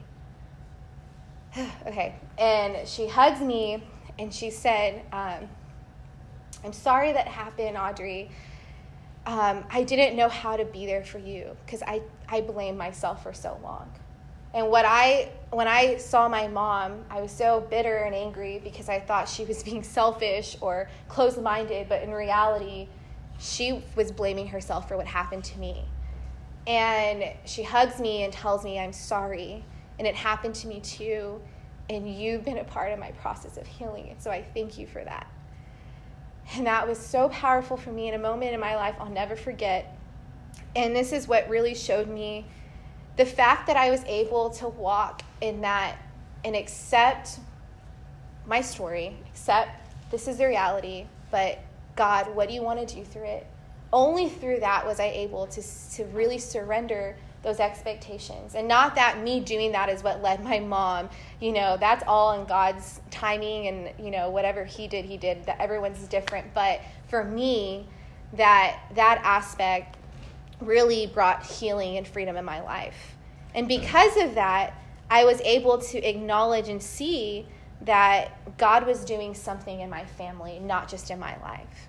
[1.87, 3.85] okay, and she hugs me,
[4.19, 5.49] and she said, um,
[6.65, 8.31] "I'm sorry that happened, Audrey."
[9.25, 13.23] Um, I didn't know how to be there for you because I, I blamed myself
[13.23, 13.89] for so long.
[14.55, 18.89] And what I when I saw my mom, I was so bitter and angry because
[18.89, 22.89] I thought she was being selfish or closed-minded, but in reality,
[23.39, 25.85] she was blaming herself for what happened to me.
[26.67, 29.65] And she hugs me and tells me I'm sorry,
[29.99, 31.41] and it happened to me too,
[31.89, 34.87] and you've been a part of my process of healing, and so I thank you
[34.87, 35.27] for that.
[36.55, 39.37] And that was so powerful for me in a moment in my life I'll never
[39.37, 39.97] forget.
[40.77, 42.47] And this is what really showed me
[43.19, 45.97] the fact that I was able to walk in that
[46.45, 47.41] and accept
[48.47, 49.71] my story, accept
[50.11, 51.59] this is the reality, but
[51.97, 53.47] God, what do you want to do through it?
[53.93, 55.63] Only through that was I able to,
[55.95, 58.55] to really surrender those expectations.
[58.55, 61.09] And not that me doing that is what led my mom.
[61.41, 65.45] You know, that's all in God's timing and, you know, whatever He did, He did.
[65.47, 66.55] That everyone's different.
[66.55, 67.87] But for me,
[68.35, 69.98] that that aspect
[70.61, 73.17] really brought healing and freedom in my life.
[73.55, 74.75] And because of that,
[75.11, 77.47] I was able to acknowledge and see
[77.83, 81.89] that God was doing something in my family, not just in my life.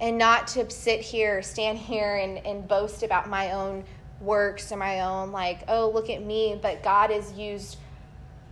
[0.00, 3.84] And not to sit here, stand here, and, and boast about my own
[4.20, 6.58] works or my own, like, oh, look at me.
[6.60, 7.76] But God has used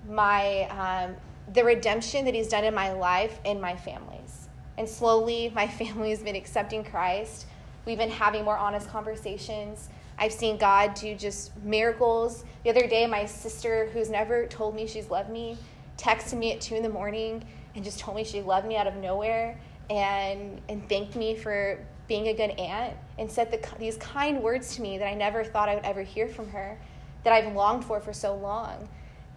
[0.09, 1.17] my, um,
[1.53, 4.49] the redemption that He's done in my life in my families.
[4.77, 7.47] And slowly, my family has been accepting Christ.
[7.87, 9.89] We've been having more honest conversations.
[10.19, 12.45] I've seen God do just miracles.
[12.65, 15.57] The other day, my sister, who's never told me she's loved me,
[15.97, 17.45] texted me at two in the morning
[17.77, 19.59] and just told me she loved me out of nowhere
[19.89, 21.79] and and thanked me for
[22.09, 25.45] being a good aunt and said the, these kind words to me that I never
[25.45, 26.77] thought I would ever hear from her,
[27.23, 28.89] that I've longed for for so long.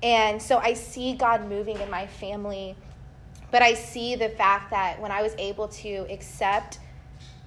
[0.02, 2.76] And so I see God moving in my family,
[3.52, 6.80] but I see the fact that when I was able to accept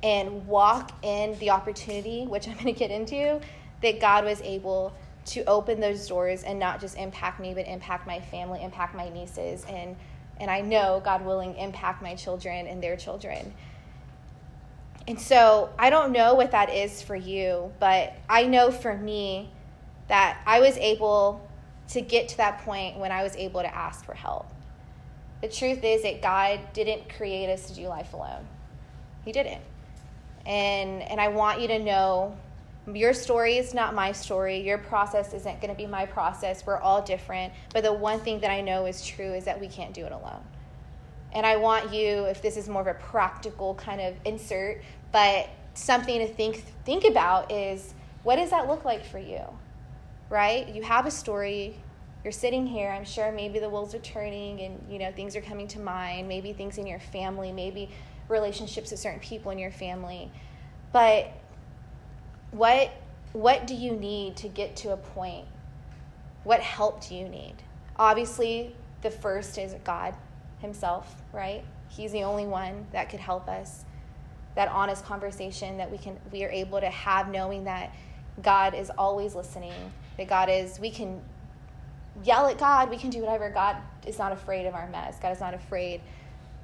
[0.03, 3.41] and walk in the opportunity, which I'm going to get into,
[3.83, 4.95] that God was able
[5.25, 9.09] to open those doors and not just impact me, but impact my family, impact my
[9.09, 9.97] nieces, and
[10.39, 13.53] and I know, God willing, impact my children and their children.
[15.07, 19.53] And so I don't know what that is for you, but I know for me
[20.09, 21.49] that I was able
[21.89, 24.49] to get to that point when I was able to ask for help.
[25.43, 28.47] The truth is that God didn't create us to do life alone.
[29.25, 29.63] He didn't.
[30.47, 32.37] And and I want you to know
[32.93, 34.59] your story is not my story.
[34.59, 36.67] Your process isn't going to be my process.
[36.67, 37.53] We're all different.
[37.73, 40.13] But the one thing that I know is true is that we can't do it
[40.13, 40.43] alone.
[41.33, 44.83] And I want you, if this is more of a practical kind of insert,
[45.13, 49.43] but something to think think about is what does that look like for you?
[50.29, 50.69] Right?
[50.69, 51.77] You have a story.
[52.25, 52.91] You're sitting here.
[52.91, 56.29] I'm sure maybe the wheels are turning and you know things are coming to mind,
[56.29, 57.91] maybe things in your family, maybe
[58.33, 60.31] relationships with certain people in your family.
[60.93, 61.33] But
[62.51, 62.91] what
[63.33, 65.47] what do you need to get to a point?
[66.45, 67.55] What help do you need?
[67.97, 70.15] Obviously, the first is God
[70.59, 71.65] himself, right?
[71.89, 73.85] He's the only one that could help us.
[74.55, 77.95] That honest conversation that we can we are able to have knowing that
[78.43, 79.93] God is always listening.
[80.19, 81.23] That God is we can
[82.23, 83.49] yell at God, we can do whatever.
[83.51, 83.77] God
[84.07, 85.19] is not afraid of our mess.
[85.21, 86.03] God is not afraid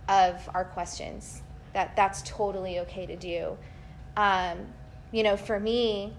[0.08, 1.42] of our questions.
[1.72, 3.56] That that's totally okay to do.
[4.16, 4.66] Um,
[5.12, 6.12] you know, for me,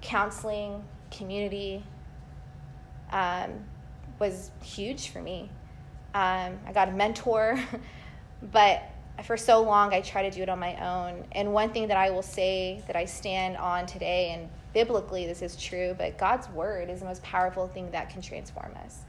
[0.00, 1.84] counseling, community
[3.10, 3.50] um,
[4.18, 5.50] was huge for me.
[6.14, 7.58] Um, I got a mentor,
[8.52, 8.82] but
[9.24, 11.24] for so long I tried to do it on my own.
[11.32, 15.42] And one thing that I will say that I stand on today, and biblically this
[15.42, 19.00] is true, but God's word is the most powerful thing that can transform us.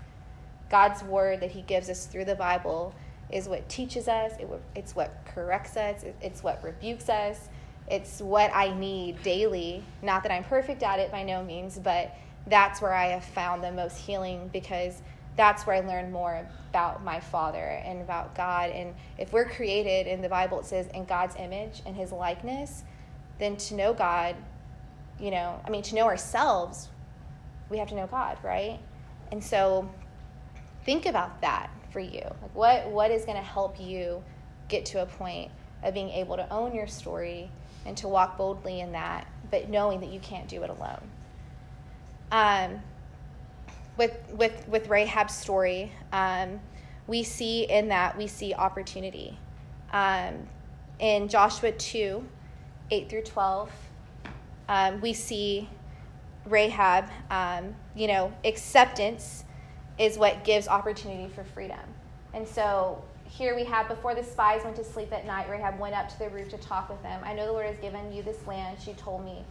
[0.69, 2.93] God's word that He gives us through the Bible
[3.31, 7.49] is what teaches us, it, it's what corrects us, it's what rebukes us,
[7.87, 9.83] it's what I need daily.
[10.01, 12.15] Not that I'm perfect at it by no means, but
[12.47, 15.01] that's where I have found the most healing because
[15.35, 18.69] that's where I learned more about my Father and about God.
[18.69, 22.83] And if we're created in the Bible, it says in God's image and His likeness,
[23.39, 24.35] then to know God,
[25.19, 26.89] you know, I mean, to know ourselves,
[27.69, 28.79] we have to know God, right?
[29.31, 29.89] And so
[30.85, 32.21] think about that for you.
[32.41, 34.21] Like, what, what is going to help you
[34.67, 35.49] get to a point
[35.81, 37.49] of being able to own your story?
[37.85, 41.01] and to walk boldly in that, but knowing that you can't do it alone.
[42.31, 42.81] Um,
[43.95, 46.59] with, with, with Rahab's story, um,
[47.07, 49.37] we see in that, we see opportunity.
[49.93, 50.47] Um,
[50.99, 52.27] in Joshua 2,
[52.89, 53.71] 8 through 12,
[54.67, 55.69] um, we see
[56.45, 59.44] Rahab, um, you know, acceptance
[59.97, 61.79] is what gives opportunity for freedom.
[62.33, 65.95] And so here we have before the spies went to sleep at night, Rahab went
[65.95, 67.21] up to the roof to talk with them.
[67.23, 69.43] I know the Lord has given you this land, she told me.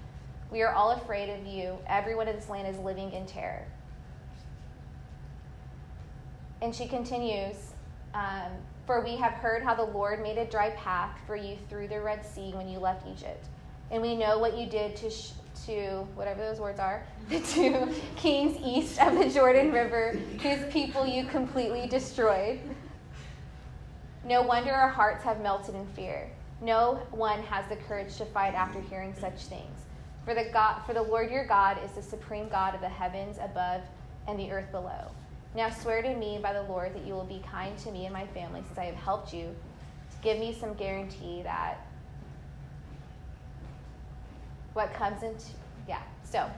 [0.51, 1.79] We are all afraid of you.
[1.87, 3.67] Everyone in this land is living in terror.
[6.63, 7.57] And she continues,
[8.15, 8.53] um,
[8.87, 12.01] For we have heard how the Lord made a dry path for you through the
[12.01, 13.49] Red Sea when you left Egypt.
[13.91, 15.33] And we know what you did to, sh-
[15.67, 21.07] to whatever those words are, the two kings east of the Jordan River, whose people
[21.07, 22.61] you completely destroyed.
[24.25, 26.31] No wonder our hearts have melted in fear.
[26.61, 29.81] No one has the courage to fight after hearing such things.
[30.25, 33.37] For the, God, for the Lord your God is the supreme God of the heavens
[33.39, 33.83] above
[34.27, 35.11] and the earth below.
[35.55, 38.13] Now swear to me by the Lord that you will be kind to me and
[38.13, 39.55] my family since I have helped you.
[40.11, 41.87] To give me some guarantee that
[44.75, 45.47] what comes into
[45.89, 46.03] yeah.
[46.25, 46.51] So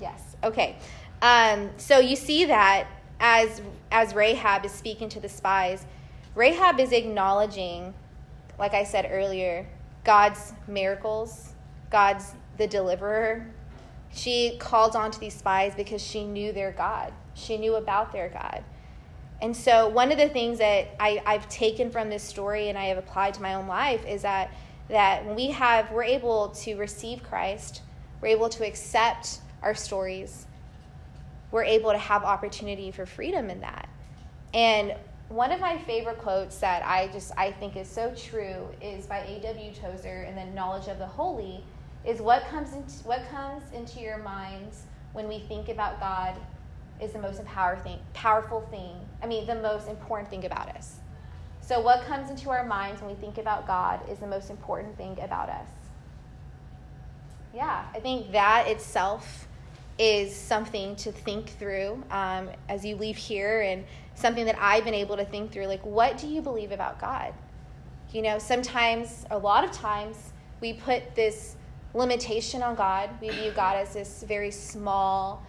[0.00, 0.76] yes, okay.
[1.22, 2.86] Um, so you see that
[3.20, 3.60] as
[3.92, 5.86] as Rahab is speaking to the spies
[6.34, 7.94] Rahab is acknowledging,
[8.58, 9.66] like I said earlier,
[10.02, 11.52] God's miracles,
[11.90, 13.46] God's the deliverer.
[14.12, 17.12] She called on to these spies because she knew their God.
[17.34, 18.64] She knew about their God.
[19.42, 22.86] And so, one of the things that I, I've taken from this story and I
[22.86, 24.52] have applied to my own life is that
[24.88, 27.82] that when we have we're able to receive Christ,
[28.20, 30.46] we're able to accept our stories,
[31.50, 33.88] we're able to have opportunity for freedom in that.
[34.52, 34.94] And
[35.28, 39.18] one of my favorite quotes that I just I think is so true is by
[39.18, 39.72] A.W.
[39.74, 41.64] Tozer in the Knowledge of the Holy
[42.04, 46.34] is what comes into what comes into your minds when we think about God
[47.00, 48.96] is the most empower thing, powerful thing.
[49.22, 50.96] I mean, the most important thing about us.
[51.66, 54.98] So, what comes into our minds when we think about God is the most important
[54.98, 55.68] thing about us.
[57.54, 59.48] Yeah, I think that itself
[59.98, 63.84] is something to think through um, as you leave here, and
[64.14, 65.66] something that I've been able to think through.
[65.66, 67.32] Like, what do you believe about God?
[68.12, 71.56] You know, sometimes, a lot of times, we put this
[71.94, 73.08] limitation on God.
[73.22, 75.46] We view God as this very small,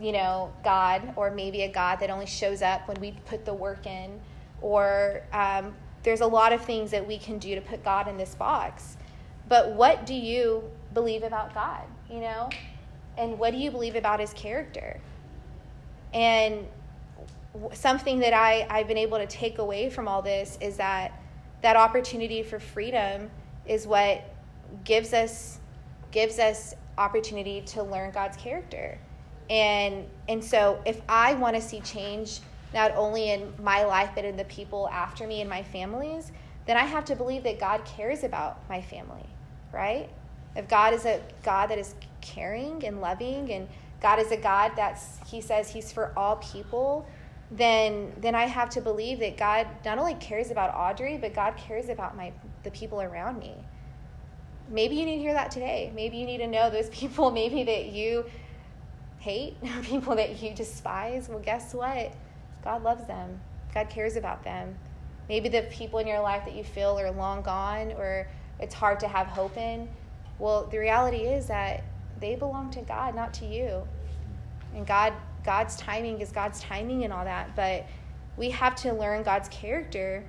[0.00, 3.54] you know, God, or maybe a God that only shows up when we put the
[3.54, 4.20] work in,
[4.66, 8.16] or um, there's a lot of things that we can do to put God in
[8.16, 8.96] this box.
[9.48, 12.50] But what do you believe about God, you know?
[13.16, 15.00] And what do you believe about his character?
[16.12, 16.66] And
[17.72, 21.12] something that I, I've been able to take away from all this is that
[21.62, 23.30] that opportunity for freedom
[23.66, 24.24] is what
[24.82, 25.60] gives us
[26.10, 28.98] gives us opportunity to learn God's character.
[29.48, 32.40] And and so if I want to see change
[32.74, 36.32] not only in my life but in the people after me and my families,
[36.66, 39.26] then I have to believe that God cares about my family,
[39.72, 40.10] right?
[40.56, 43.68] If God is a God that is caring and loving and
[44.00, 47.06] God is a God that's he says he's for all people,
[47.50, 51.56] then then I have to believe that God not only cares about Audrey, but God
[51.56, 52.32] cares about my
[52.64, 53.54] the people around me.
[54.68, 55.92] Maybe you need to hear that today.
[55.94, 58.24] Maybe you need to know those people maybe that you
[59.18, 62.12] hate, people that you despise, well, guess what?
[62.66, 63.40] God loves them.
[63.72, 64.76] God cares about them.
[65.28, 69.00] Maybe the people in your life that you feel are long gone or it's hard
[69.00, 69.88] to have hope in.
[70.38, 71.84] Well, the reality is that
[72.20, 73.86] they belong to God, not to you.
[74.74, 75.12] And God
[75.44, 77.86] God's timing is God's timing and all that, but
[78.36, 80.24] we have to learn God's character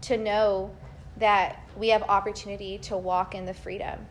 [0.00, 0.70] to know
[1.18, 4.06] that we have opportunity to walk in the freedom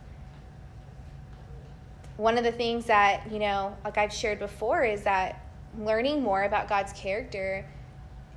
[2.21, 5.43] one of the things that, you know, like I've shared before, is that
[5.79, 7.65] learning more about God's character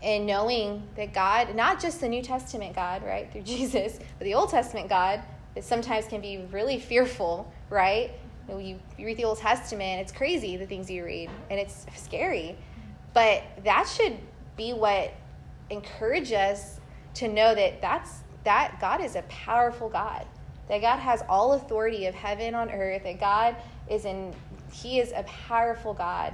[0.02, 4.34] and knowing that God, not just the New Testament God, right, through Jesus, but the
[4.34, 5.22] Old Testament God,
[5.54, 8.12] that sometimes can be really fearful, right?
[8.48, 11.58] You, know, you, you read the Old Testament, it's crazy the things you read, and
[11.58, 12.56] it's scary.
[13.14, 14.18] But that should
[14.56, 15.12] be what
[15.70, 16.80] encourages us
[17.14, 20.26] to know that that's that God is a powerful God.
[20.68, 23.56] That God has all authority of heaven on earth, that God
[23.88, 24.34] is in,
[24.72, 26.32] He is a powerful God.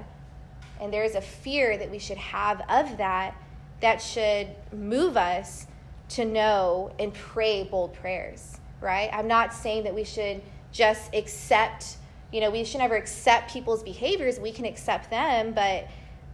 [0.81, 3.37] And there is a fear that we should have of that
[3.81, 5.66] that should move us
[6.11, 9.11] to know and pray bold prayers, right?
[9.12, 11.97] I'm not saying that we should just accept,
[12.33, 14.39] you know, we should never accept people's behaviors.
[14.39, 15.87] We can accept them, but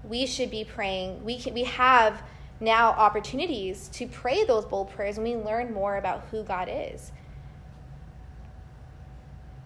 [0.05, 1.25] we should be praying.
[1.25, 2.23] We can, we have
[2.61, 7.13] now opportunities to pray those bold prayers and we learn more about who God is.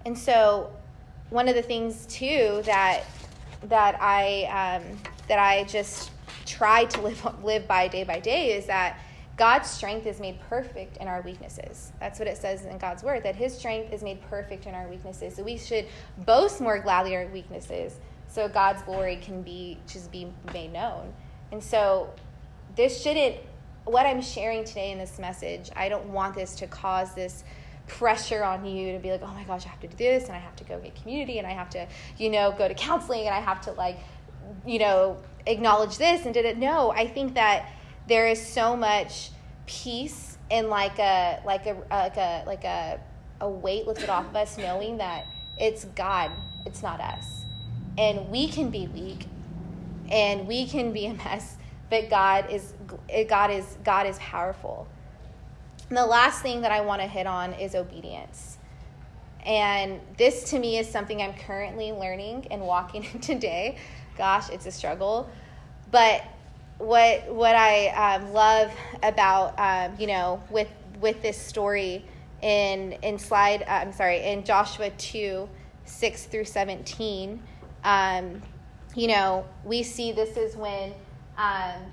[0.05, 0.72] And so
[1.28, 3.05] one of the things too that
[3.64, 4.98] that I um,
[5.28, 6.11] that I just
[6.46, 8.98] try to live live by day by day is that
[9.36, 11.92] God's strength is made perfect in our weaknesses.
[11.98, 14.88] That's what it says in God's word that His strength is made perfect in our
[14.88, 15.36] weaknesses.
[15.36, 15.86] So we should
[16.18, 17.96] boast more gladly our weaknesses,
[18.28, 21.12] so God's glory can be just be made known.
[21.52, 22.12] And so
[22.76, 23.36] this shouldn't.
[23.84, 27.44] What I'm sharing today in this message, I don't want this to cause this
[27.99, 30.32] pressure on you to be like, oh my gosh, I have to do this and
[30.32, 31.86] I have to go get community and I have to,
[32.18, 33.99] you know, go to counseling and I have to like,
[34.64, 36.57] you know, acknowledge this and did it.
[36.57, 37.70] No, I think that
[38.07, 39.30] there is so much
[39.66, 43.01] peace and like a like a like a like a
[43.41, 45.26] a weight lifted off of us knowing that
[45.59, 46.30] it's God,
[46.66, 47.45] it's not us.
[47.99, 49.26] And we can be weak
[50.11, 51.57] and we can be a mess,
[51.88, 52.72] but God is
[53.28, 54.88] God is God is powerful.
[55.91, 58.59] And the last thing that I want to hit on is obedience.
[59.45, 63.76] And this to me is something I'm currently learning and walking in today.
[64.16, 65.28] Gosh, it's a struggle.
[65.91, 66.22] But
[66.78, 68.72] what what I um, love
[69.03, 70.68] about um, you know with
[71.01, 72.05] with this story
[72.41, 75.49] in in slide uh, I'm sorry in Joshua two
[75.84, 77.43] six through seventeen,
[77.84, 78.41] um,
[78.95, 80.95] you know we see this is when
[81.36, 81.93] um,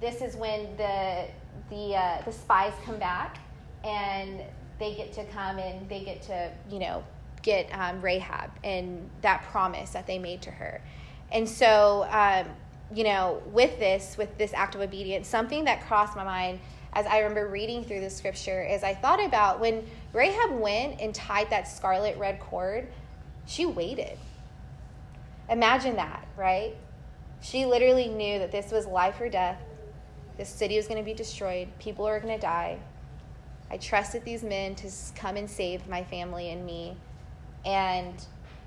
[0.00, 1.26] this is when the
[1.70, 3.38] the uh, the spies come back
[3.84, 4.42] and
[4.78, 7.04] they get to come and they get to, you know,
[7.42, 10.82] get um, Rahab and that promise that they made to her.
[11.32, 12.46] And so, um,
[12.94, 16.60] you know, with this, with this act of obedience, something that crossed my mind
[16.92, 21.14] as I remember reading through the scripture is I thought about when Rahab went and
[21.14, 22.88] tied that scarlet red cord,
[23.46, 24.18] she waited.
[25.48, 26.74] Imagine that, right?
[27.40, 29.60] She literally knew that this was life or death.
[30.40, 31.68] This city was going to be destroyed.
[31.78, 32.78] People were going to die.
[33.70, 36.96] I trusted these men to come and save my family and me.
[37.66, 38.14] And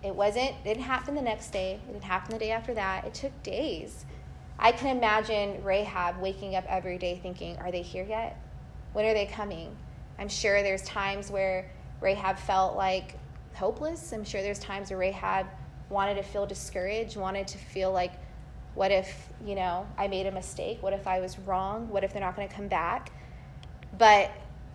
[0.04, 1.80] it wasn't, it didn't happen the next day.
[1.84, 3.06] It didn't happen the day after that.
[3.06, 4.06] It took days.
[4.60, 8.40] I can imagine Rahab waking up every day thinking, Are they here yet?
[8.92, 9.76] When are they coming?
[10.20, 11.72] I'm sure there's times where
[12.02, 13.18] Rahab felt like
[13.56, 14.14] hopeless.
[14.14, 15.48] I'm sure there's times where Rahab
[15.90, 18.14] wanted to feel discouraged, wanted to feel like,
[18.76, 20.82] what if, you know, I made a mistake?
[20.82, 21.90] What if I was wrong?
[21.90, 23.12] What if they're not going to come back?
[23.98, 24.32] But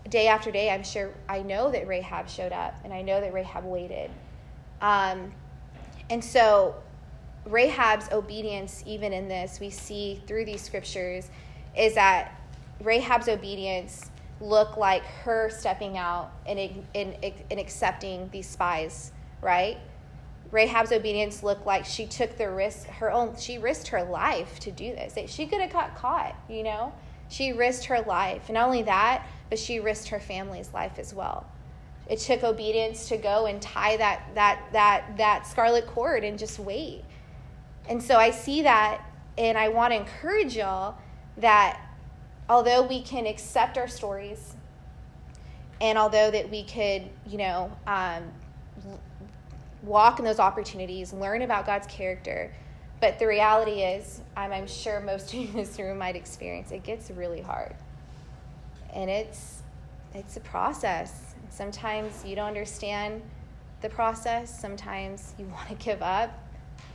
[0.08, 3.32] day after day, I'm sure I know that Rahab showed up and I know that
[3.32, 4.10] Rahab waited.
[4.80, 5.32] Um,
[6.10, 6.76] and so,
[7.44, 11.30] Rahab's obedience, even in this, we see through these scriptures,
[11.76, 12.40] is that
[12.80, 16.58] Rahab's obedience looked like her stepping out and,
[16.94, 19.78] and, and accepting these spies, right?
[20.50, 24.70] Rahab's obedience looked like she took the risk, her own, she risked her life to
[24.70, 25.30] do this.
[25.30, 26.92] She could have got caught, you know?
[27.28, 28.44] She risked her life.
[28.48, 31.46] And not only that, but she risked her family's life as well.
[32.08, 36.58] It took obedience to go and tie that, that, that, that scarlet cord and just
[36.58, 37.04] wait.
[37.86, 39.04] And so I see that,
[39.36, 40.96] and I want to encourage y'all
[41.36, 41.80] that
[42.48, 44.54] although we can accept our stories,
[45.80, 48.24] and although that we could, you know, um,
[49.82, 52.52] walk in those opportunities, learn about God's character.
[53.00, 56.70] But the reality is, I'm, I'm sure most of you in this room might experience
[56.70, 57.74] it gets really hard.
[58.92, 59.62] And it's
[60.14, 61.34] it's a process.
[61.50, 63.22] Sometimes you don't understand
[63.82, 64.58] the process.
[64.58, 66.30] Sometimes you want to give up.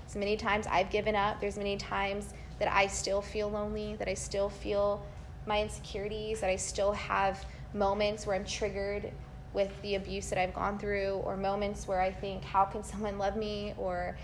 [0.08, 1.40] So many times I've given up.
[1.40, 5.04] There's many times that I still feel lonely, that I still feel
[5.46, 9.12] my insecurities, that I still have moments where I'm triggered
[9.54, 13.18] with the abuse that I've gone through, or moments where I think, how can someone
[13.18, 13.74] love me?
[13.78, 14.18] Or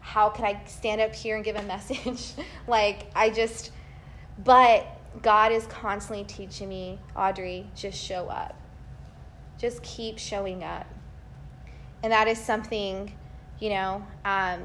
[0.00, 2.32] how can I stand up here and give a message?
[2.66, 3.72] like, I just,
[4.44, 4.86] but
[5.22, 8.54] God is constantly teaching me, Audrey, just show up.
[9.58, 10.86] Just keep showing up.
[12.02, 13.12] And that is something,
[13.58, 14.62] you know, um,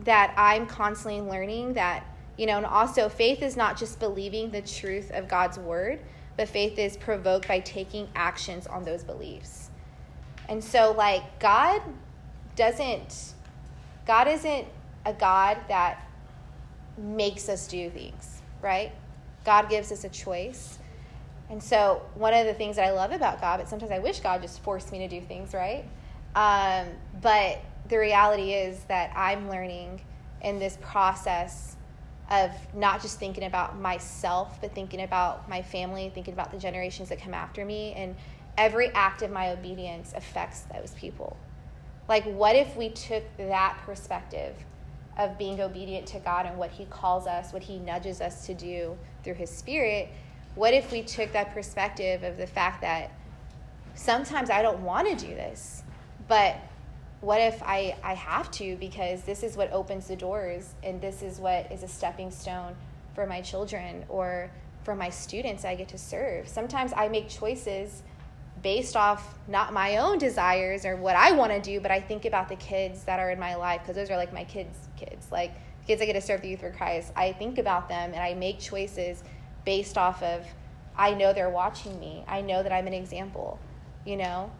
[0.00, 2.04] that I'm constantly learning that,
[2.36, 6.00] you know, and also faith is not just believing the truth of God's word,
[6.36, 9.70] but faith is provoked by taking actions on those beliefs.
[10.48, 11.82] And so, like, God
[12.56, 13.34] doesn't,
[14.06, 14.66] God isn't
[15.04, 16.08] a God that
[16.98, 18.92] makes us do things, right?
[19.44, 20.78] God gives us a choice.
[21.50, 24.20] And so, one of the things that I love about God, but sometimes I wish
[24.20, 25.84] God just forced me to do things, right?
[26.34, 26.88] Um,
[27.20, 30.00] but the reality is that I'm learning
[30.40, 31.71] in this process
[32.32, 37.10] of not just thinking about myself, but thinking about my family, thinking about the generations
[37.10, 37.92] that come after me.
[37.92, 38.16] And
[38.56, 41.36] every act of my obedience affects those people.
[42.08, 44.56] Like, what if we took that perspective
[45.18, 48.54] of being obedient to God and what He calls us, what He nudges us to
[48.54, 50.08] do through His Spirit?
[50.54, 53.12] What if we took that perspective of the fact that
[53.94, 55.82] sometimes I don't want to do this,
[56.28, 56.56] but
[57.22, 61.22] what if I, I have to because this is what opens the doors and this
[61.22, 62.74] is what is a stepping stone
[63.14, 64.50] for my children or
[64.82, 66.48] for my students I get to serve.
[66.48, 68.02] Sometimes I make choices
[68.60, 72.24] based off not my own desires or what I want to do, but I think
[72.24, 75.30] about the kids that are in my life because those are like my kids' kids.
[75.30, 75.52] Like
[75.86, 77.12] kids I get to serve the youth for Christ.
[77.14, 79.22] I think about them and I make choices
[79.64, 80.44] based off of
[80.98, 82.24] I know they're watching me.
[82.26, 83.60] I know that I'm an example,
[84.04, 84.50] you know?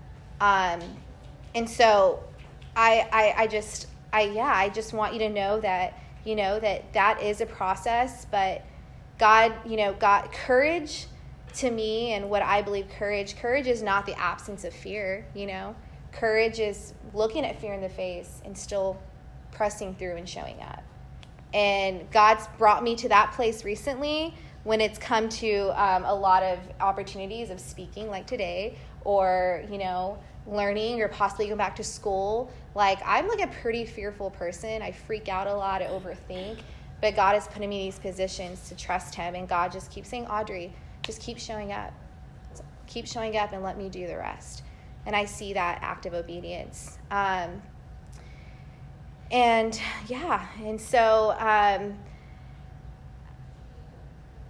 [0.40, 0.80] Um,
[1.56, 2.22] and so
[2.76, 6.58] I, I, I just, I, yeah, I just want you to know that, you know,
[6.60, 8.62] that that is a process, but
[9.18, 11.06] God, you know, got courage
[11.54, 15.46] to me and what I believe courage, courage is not the absence of fear, you
[15.46, 15.76] know,
[16.12, 18.98] courage is looking at fear in the face and still
[19.50, 20.82] pressing through and showing up.
[21.52, 26.42] And God's brought me to that place recently when it's come to um, a lot
[26.42, 31.84] of opportunities of speaking, like today, or, you know, learning or possibly going back to
[31.84, 32.50] school.
[32.74, 34.82] Like, I'm like a pretty fearful person.
[34.82, 36.60] I freak out a lot, I overthink.
[37.00, 39.34] But God is putting me in these positions to trust Him.
[39.34, 41.92] And God just keeps saying, Audrey, just keep showing up.
[42.86, 44.62] Keep showing up and let me do the rest.
[45.04, 46.98] And I see that active obedience.
[47.10, 47.60] Um,
[49.30, 51.98] and yeah, and so, um,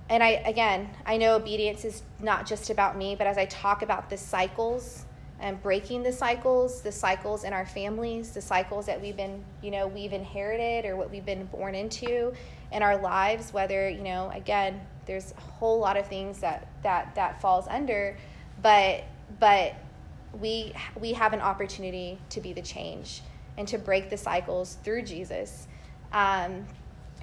[0.08, 3.82] and I again, I know obedience is not just about me, but as I talk
[3.82, 5.06] about the cycles
[5.42, 9.72] and breaking the cycles, the cycles in our families, the cycles that we've been, you
[9.72, 12.32] know, we've inherited or what we've been born into
[12.70, 17.16] in our lives, whether, you know, again, there's a whole lot of things that that
[17.16, 18.16] that falls under,
[18.62, 19.02] but
[19.40, 19.74] but
[20.40, 23.22] we we have an opportunity to be the change
[23.58, 25.66] and to break the cycles through Jesus.
[26.12, 26.66] Um,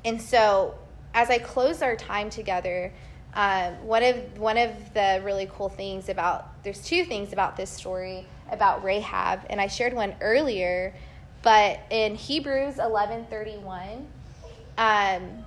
[0.03, 0.77] and so,
[1.13, 2.91] as I close our time together,
[3.33, 7.69] um, one of one of the really cool things about there's two things about this
[7.69, 10.93] story about Rahab, and I shared one earlier,
[11.41, 14.05] but in Hebrews 11:31,
[14.77, 15.45] um,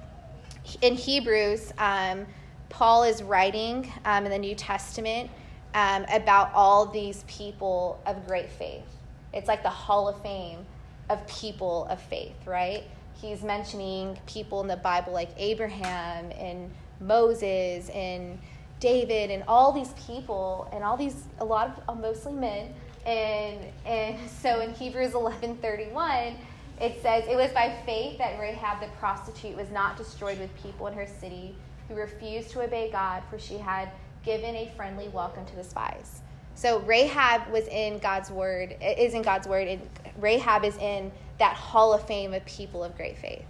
[0.81, 2.27] in Hebrews, um,
[2.69, 5.31] Paul is writing um, in the New Testament
[5.75, 8.87] um, about all these people of great faith.
[9.33, 10.65] It's like the Hall of Fame
[11.11, 12.85] of people of faith, right?
[13.15, 16.71] He's mentioning people in the Bible like Abraham and
[17.03, 18.39] Moses and
[18.81, 22.73] David and all these people and all these a lot of uh, mostly men
[23.07, 26.37] and and so in Hebrews 11:31
[26.81, 30.87] it says it was by faith that Rahab the prostitute was not destroyed with people
[30.89, 31.55] in her city
[31.89, 33.89] who refused to obey God for she had
[34.25, 36.23] given a friendly welcome to the spies.
[36.55, 39.81] So Rahab was in God's word, is in God's word, and
[40.21, 43.45] Rahab is in that hall of fame of people of great faith.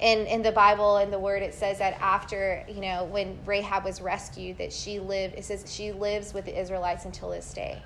[0.00, 3.84] In, in the Bible and the word, it says that after, you know, when Rahab
[3.84, 7.82] was rescued, that she lived, it says she lives with the Israelites until this day.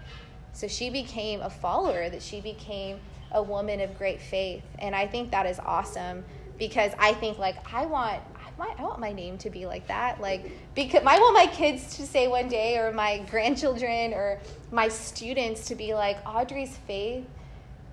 [0.53, 3.01] So she became a follower, that she became
[3.33, 4.63] a woman of great faith.
[4.79, 6.25] And I think that is awesome
[6.57, 8.23] because I think, like, I want,
[8.57, 10.21] my, I want my name to be like that.
[10.21, 14.39] Like, because I want my kids to say one day, or my grandchildren, or
[14.71, 17.27] my students to be like Audrey's faith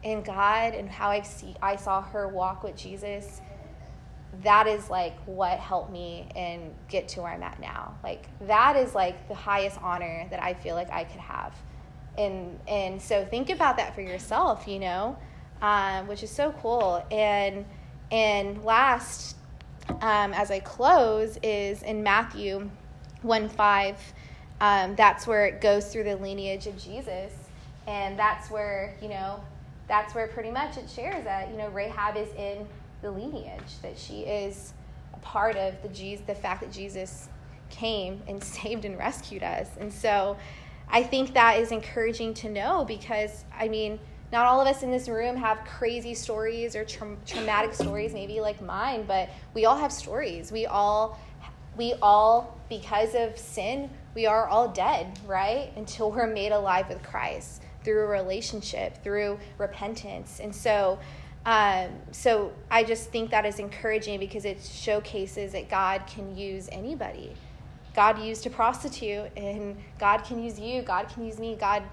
[0.03, 3.41] in God and how I see I saw her walk with Jesus.
[4.43, 7.95] That is like what helped me and get to where I'm at now.
[8.03, 11.53] Like that is like the highest honor that I feel like I could have,
[12.17, 14.67] and and so think about that for yourself.
[14.67, 15.17] You know,
[15.61, 17.05] um, which is so cool.
[17.11, 17.65] And
[18.09, 19.35] and last
[20.01, 22.69] um, as I close is in Matthew
[23.21, 24.13] 1 5.
[24.59, 27.33] Um, that's where it goes through the lineage of Jesus.
[27.87, 29.43] And that's where, you know,
[29.87, 32.67] that's where pretty much it shares that, you know, Rahab is in
[33.01, 34.73] the lineage, that she is
[35.13, 37.29] a part of the, Jesus, the fact that Jesus
[37.69, 39.67] came and saved and rescued us.
[39.79, 40.37] And so
[40.89, 43.99] I think that is encouraging to know because, I mean,
[44.31, 48.39] not all of us in this room have crazy stories or tra- traumatic stories, maybe
[48.39, 50.51] like mine, but we all have stories.
[50.51, 51.19] We all,
[51.77, 55.71] we all, because of sin, we are all dead, right?
[55.75, 60.39] Until we're made alive with Christ through a relationship, through repentance.
[60.39, 60.99] And so,
[61.45, 66.69] um, so I just think that is encouraging because it showcases that God can use
[66.71, 67.33] anybody.
[67.95, 70.81] God used a prostitute, and God can use you.
[70.81, 71.55] God can use me.
[71.59, 71.83] God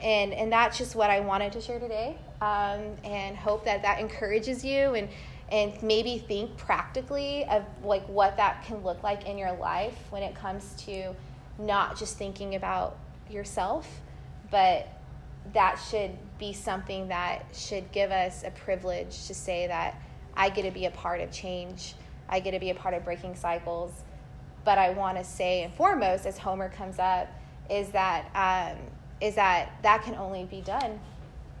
[0.00, 2.16] and and that's just what I wanted to share today.
[2.40, 5.08] Um, and hope that that encourages you and
[5.50, 10.22] and maybe think practically of like what that can look like in your life when
[10.22, 11.14] it comes to
[11.58, 12.96] not just thinking about
[13.28, 14.00] yourself,
[14.50, 14.88] but
[15.52, 20.00] that should be something that should give us a privilege to say that
[20.36, 21.94] I get to be a part of change.
[22.28, 23.92] I get to be a part of breaking cycles.
[24.64, 27.28] But I want to say, and foremost, as Homer comes up,
[27.68, 28.78] is that um,
[29.20, 31.00] is that that can only be done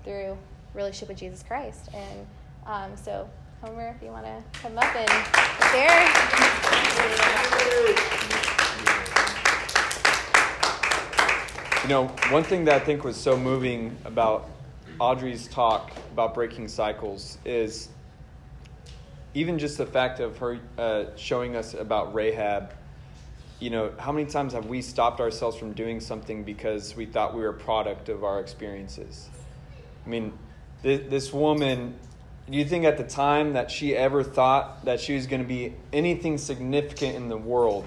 [0.04, 0.38] through
[0.74, 1.88] relationship with Jesus Christ.
[1.94, 2.26] And
[2.66, 3.28] um, so,
[3.60, 5.10] Homer, if you want to come up and
[5.72, 6.12] share.
[11.82, 14.48] You know, one thing that I think was so moving about
[14.98, 17.88] Audrey's talk about breaking cycles is
[19.34, 22.72] even just the fact of her uh, showing us about Rahab
[23.62, 27.32] you know, how many times have we stopped ourselves from doing something because we thought
[27.32, 29.28] we were a product of our experiences?
[30.04, 30.32] I mean,
[30.82, 31.94] th- this woman,
[32.50, 35.48] do you think at the time that she ever thought that she was going to
[35.48, 37.84] be anything significant in the world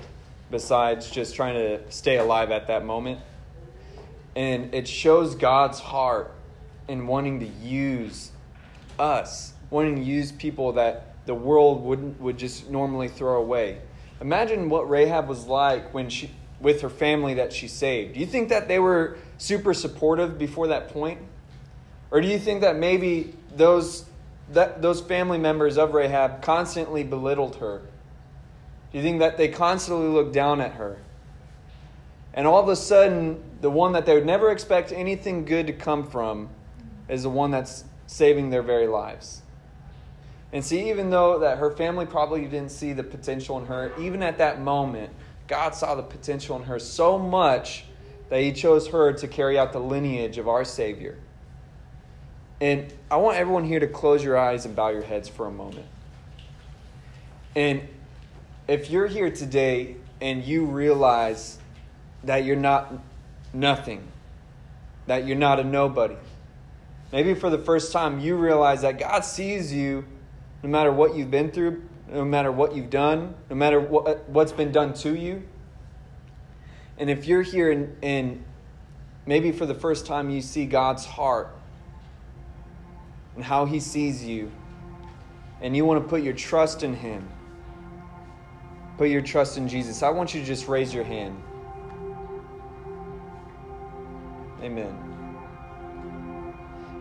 [0.50, 3.20] besides just trying to stay alive at that moment?
[4.36, 6.34] And it shows God's heart
[6.88, 8.32] in wanting to use
[9.00, 13.80] us, wanting to use people that the world wouldn't would just normally throw away.
[14.22, 18.14] Imagine what Rahab was like when she with her family that she saved.
[18.14, 21.20] Do you think that they were super supportive before that point?
[22.12, 24.06] Or do you think that maybe those
[24.52, 27.82] that those family members of Rahab constantly belittled her?
[28.92, 30.98] Do you think that they constantly looked down at her?
[32.36, 35.74] And all of a sudden, the one that they would never expect anything good to
[35.74, 36.50] come from
[37.08, 39.42] is the one that's saving their very lives.
[40.52, 44.22] And see, even though that her family probably didn't see the potential in her, even
[44.22, 45.12] at that moment,
[45.48, 47.86] God saw the potential in her so much
[48.30, 51.18] that He chose her to carry out the lineage of our Savior.
[52.60, 55.52] And I want everyone here to close your eyes and bow your heads for a
[55.52, 55.86] moment.
[57.56, 57.88] And
[58.68, 61.60] if you're here today and you realize
[62.26, 62.94] that you're not
[63.54, 64.08] nothing,
[65.08, 66.18] that you're not a nobody,
[67.12, 70.06] maybe for the first time you realize that God sees you
[70.64, 74.52] no matter what you've been through, no matter what you've done, no matter what, what's
[74.52, 75.44] been done to you.
[76.98, 78.44] And if you're here and, and
[79.26, 81.50] maybe for the first time you see God's heart
[83.36, 84.52] and how He sees you,
[85.62, 87.28] and you want to put your trust in Him,
[88.98, 91.42] put your trust in Jesus, I want you to just raise your hand.
[94.66, 94.98] Amen.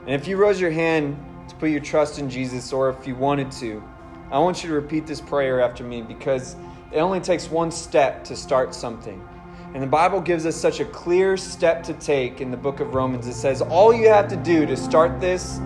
[0.03, 1.17] And if you rose your hand
[1.49, 3.83] to put your trust in Jesus, or if you wanted to,
[4.31, 6.57] I want you to repeat this prayer after me because
[6.93, 9.27] it only takes one step to start something.
[9.73, 12.95] And the Bible gives us such a clear step to take in the book of
[12.95, 13.27] Romans.
[13.27, 15.59] It says, All you have to do to start this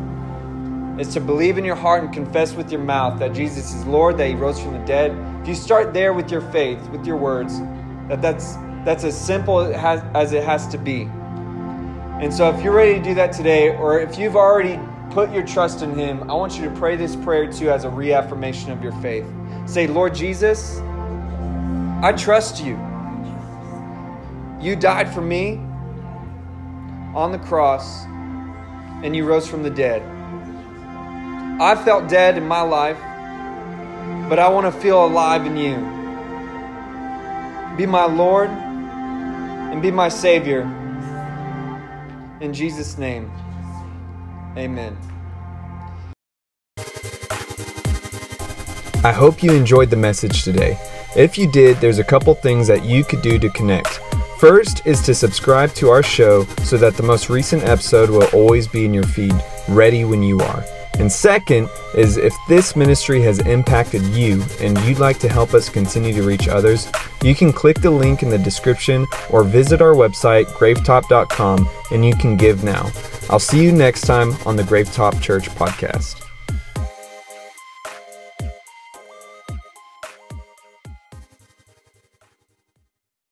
[1.01, 4.17] is to believe in your heart and confess with your mouth that Jesus is Lord,
[4.19, 5.11] that He rose from the dead.
[5.43, 7.59] If you start there with your faith, with your words,
[8.07, 11.09] that that's, that's as simple as it has to be.
[12.21, 15.47] And so, if you're ready to do that today, or if you've already put your
[15.47, 18.83] trust in Him, I want you to pray this prayer too as a reaffirmation of
[18.83, 19.25] your faith.
[19.67, 20.79] Say, Lord Jesus,
[22.03, 22.77] I trust you.
[24.61, 25.61] You died for me
[27.15, 30.03] on the cross, and you rose from the dead.
[31.61, 32.99] I felt dead in my life,
[34.29, 35.77] but I want to feel alive in you.
[37.77, 40.73] Be my Lord and be my Savior.
[42.41, 43.31] In Jesus' name,
[44.57, 44.97] amen.
[49.03, 50.79] I hope you enjoyed the message today.
[51.17, 54.01] If you did, there's a couple things that you could do to connect.
[54.39, 58.69] First is to subscribe to our show so that the most recent episode will always
[58.69, 59.35] be in your feed,
[59.69, 60.65] ready when you are.
[60.99, 65.69] And second is if this ministry has impacted you and you'd like to help us
[65.69, 66.91] continue to reach others,
[67.23, 72.15] you can click the link in the description or visit our website, gravetop.com, and you
[72.15, 72.91] can give now.
[73.31, 76.28] I'll see you next time on the Gravetop Church podcast.